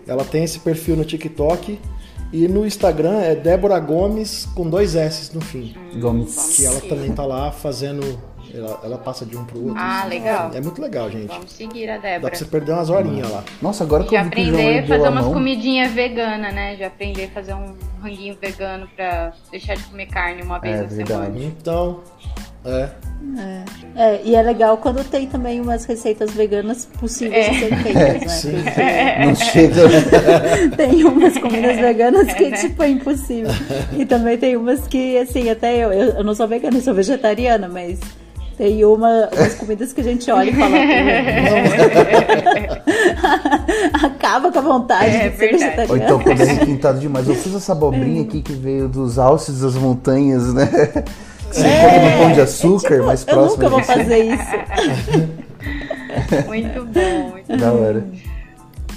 [0.06, 1.78] Ela tem esse perfil no TikTok
[2.32, 5.74] e no Instagram é Débora Gomes com dois S no fim.
[5.98, 6.56] Gomes.
[6.56, 8.02] Que ela também tá lá fazendo
[8.54, 9.74] ela, ela passa de um pro outro.
[9.76, 10.08] Ah, assim.
[10.08, 10.50] legal.
[10.54, 11.28] É muito legal, gente.
[11.28, 12.20] Vamos seguir a Débora.
[12.20, 13.44] Dá pra você perder umas horinhas lá.
[13.60, 16.76] Nossa, agora que Já eu vi aprender a fazer umas comidinhas veganas, né?
[16.76, 20.82] Já aprender a fazer um ranguinho vegano pra deixar de comer carne uma vez é,
[20.82, 21.08] na verdade.
[21.08, 21.44] semana.
[21.44, 22.00] Então,
[22.66, 22.90] é.
[23.38, 23.64] É.
[23.96, 24.20] é.
[24.24, 27.50] e é legal quando tem também umas receitas veganas possíveis é.
[27.50, 28.28] de serem feitas, né?
[28.28, 28.62] Sim.
[28.62, 29.26] Porque...
[29.26, 30.76] Não chega.
[30.76, 33.50] tem umas comidas veganas que, tipo, é impossível.
[33.96, 37.68] E também tem umas que, assim, até eu, eu não sou vegana, eu sou vegetariana,
[37.68, 38.00] mas
[38.56, 40.76] tem uma, umas comidas que a gente olha e fala.
[44.06, 45.90] Acaba com a vontade é, de ser vegetariano.
[45.90, 47.28] Ou então quando é requintado demais.
[47.28, 50.66] Eu fiz essa abobrinha aqui que veio dos alces das montanhas, né?
[50.66, 53.62] Que você é, no pão de açúcar, é, tipo, mais próximo.
[53.62, 54.56] Eu nunca vou fazer isso.
[56.46, 58.06] muito bom, muito da hora.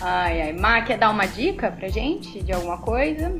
[0.02, 0.54] Ai, ai.
[0.54, 3.32] Má, quer dar uma dica pra gente de alguma coisa?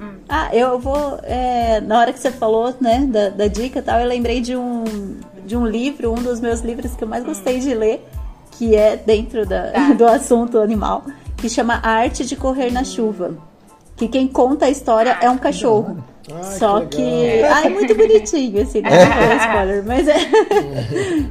[0.00, 0.14] Hum.
[0.28, 1.18] Ah, eu vou.
[1.22, 4.56] É, na hora que você falou, né, da, da dica e tal, eu lembrei de
[4.56, 4.84] um,
[5.44, 7.60] de um livro, um dos meus livros que eu mais gostei hum.
[7.60, 8.06] de ler,
[8.52, 9.92] que é dentro da, tá.
[9.98, 11.04] do assunto animal,
[11.36, 13.36] que chama A Arte de Correr na Chuva.
[13.96, 16.02] Que quem conta a história é um cachorro.
[16.32, 20.16] Ai, Só que, que ah, é muito bonitinho, assim, não é spoiler, mas é,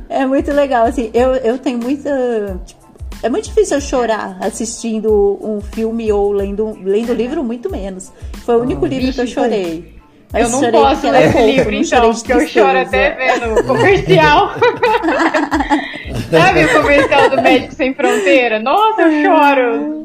[0.21, 2.78] é muito legal, assim, eu, eu tenho muita, tipo,
[3.21, 8.11] é muito difícil eu chorar assistindo um filme ou lendo, lendo livro, muito menos.
[8.45, 9.99] Foi o único ah, livro que eu chorei.
[10.31, 14.51] Mas eu não posso ler esse livro, então, porque eu choro até vendo o comercial.
[16.29, 18.59] Sabe o comercial do Médico Sem Fronteira?
[18.59, 19.98] Nossa, eu choro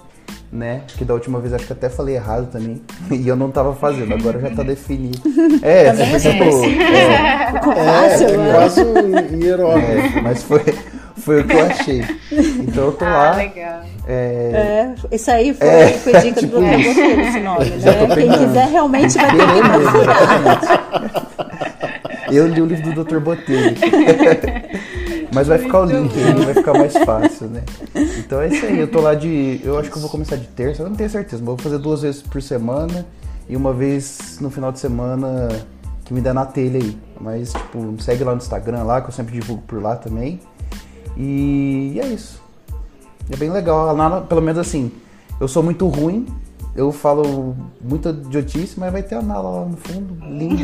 [0.52, 0.82] né?
[0.88, 2.82] Que da última vez acho que até falei errado também.
[3.12, 5.22] E eu não tava fazendo, agora já tá definido.
[5.62, 6.64] É, você é percebeu?
[6.66, 8.54] É, Fácil, É, né?
[8.54, 10.18] quase um hierógrafo.
[10.18, 10.62] é, mas foi,
[11.18, 12.04] foi o que eu achei.
[12.32, 13.36] Então eu tô Ah, lá.
[13.36, 13.82] legal.
[14.08, 16.80] É, É, isso aí foi, É, foi dica tipo do Dr.
[16.80, 16.94] isso.
[16.96, 18.16] Botelho, esse nome, né?
[18.16, 21.36] Quem quiser realmente vai ter que procurar.
[22.32, 23.20] Eu li o livro do Dr.
[23.20, 23.76] Botelho.
[25.34, 27.62] Mas vai ficar o link aí, vai ficar mais fácil, né?
[28.20, 29.60] Então é isso aí, eu tô lá de.
[29.64, 31.78] Eu acho que eu vou começar de terça, eu não tenho certeza, mas vou fazer
[31.78, 33.06] duas vezes por semana
[33.50, 35.50] e uma vez no final de semana
[36.06, 36.98] que me der na telha aí.
[37.20, 40.40] Mas, tipo, me segue lá no Instagram lá, que eu sempre divulgo por lá também.
[41.18, 42.42] E, e é isso.
[43.32, 43.90] É bem legal.
[43.90, 44.92] A Nala, pelo menos assim,
[45.40, 46.28] eu sou muito ruim,
[46.76, 50.64] eu falo muita idiotice, mas vai ter a Nala lá no fundo, linda,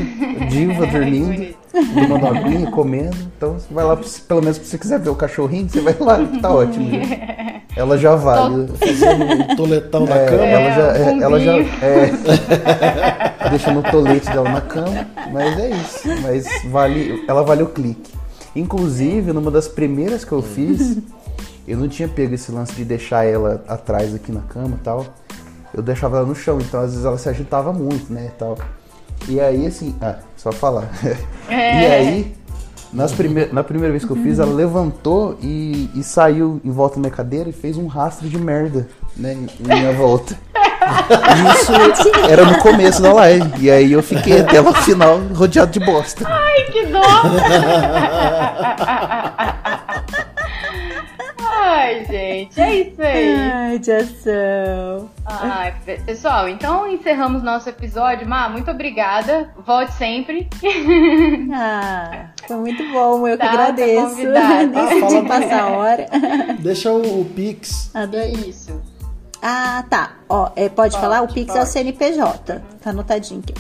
[0.49, 1.55] diva, dormindo,
[1.93, 3.15] tomando aguinha, comendo.
[3.37, 3.97] Então você vai lá,
[4.27, 6.89] pelo menos se você quiser ver o cachorrinho, você vai lá, tá ótimo.
[6.91, 7.51] já.
[7.73, 8.67] Ela já vale.
[8.77, 10.43] Fazendo um toletão na É, cama.
[10.43, 12.11] ela já, É, um é, ela já é,
[13.49, 16.01] deixando o tolete dela na cama, mas é isso.
[16.21, 18.11] Mas vale, ela vale o clique.
[18.55, 20.97] Inclusive, numa das primeiras que eu fiz,
[21.67, 25.05] eu não tinha pego esse lance de deixar ela atrás aqui na cama e tal.
[25.73, 28.57] Eu deixava ela no chão, então às vezes ela se agitava muito, né, e tal.
[29.27, 30.89] E aí, assim, ah, só falar.
[31.49, 32.35] E aí,
[32.93, 36.95] nas prime na primeira vez que eu fiz, ela levantou e, e saiu em volta
[36.95, 40.37] da minha cadeira e fez um rastro de merda, né, em minha volta.
[41.53, 41.73] Isso
[42.29, 43.51] era no começo da live.
[43.59, 46.25] E aí eu fiquei até o final rodeado de bosta.
[46.27, 47.01] Ai, que dó!
[51.63, 53.35] Ai, gente, é isso aí.
[53.35, 55.09] Ai, de ação.
[55.25, 58.27] Ai, pe- pessoal, então encerramos nosso episódio.
[58.27, 59.49] Má, muito obrigada.
[59.65, 60.47] Volte sempre.
[61.53, 64.01] Ah, foi muito bom, eu que Tá, tá agradeço.
[64.09, 64.65] convidada.
[64.67, 66.05] Nem Ah, fala passar a hora.
[66.59, 67.91] Deixa o, o Pix.
[67.93, 68.31] Adorei.
[68.47, 68.81] Isso.
[69.41, 70.11] Ah, tá.
[70.29, 71.21] Ó, é, pode, Pode, falar?
[71.23, 71.69] O Pix é o pode.
[71.69, 72.61] CNPJ.
[72.81, 73.53] Tá anotadinho aqui.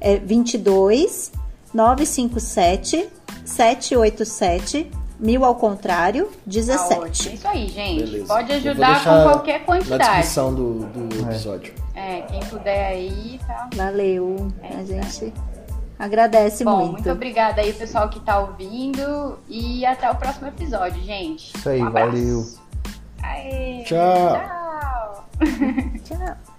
[0.00, 1.30] É 22
[1.72, 3.08] 957
[3.44, 7.00] 787 mil ao contrário, Tá 17.
[7.00, 7.30] ótimo.
[7.30, 8.04] É isso aí, gente.
[8.04, 8.26] Beleza.
[8.26, 10.02] Pode ajudar com qualquer Na quantidade.
[10.04, 11.72] descrição do, do episódio.
[11.94, 13.68] É, quem puder aí, tá?
[13.76, 14.48] Valeu.
[14.62, 15.32] É a gente
[15.96, 16.92] agradece Bom, muito.
[16.94, 19.38] muito obrigada aí, pessoal que tá ouvindo.
[19.48, 21.56] E até o próximo episódio, gente.
[21.56, 22.44] Isso aí, Um valeu.
[23.22, 24.61] Aê, Tchau.
[25.02, 25.24] Tchau.
[26.04, 26.36] Tchau.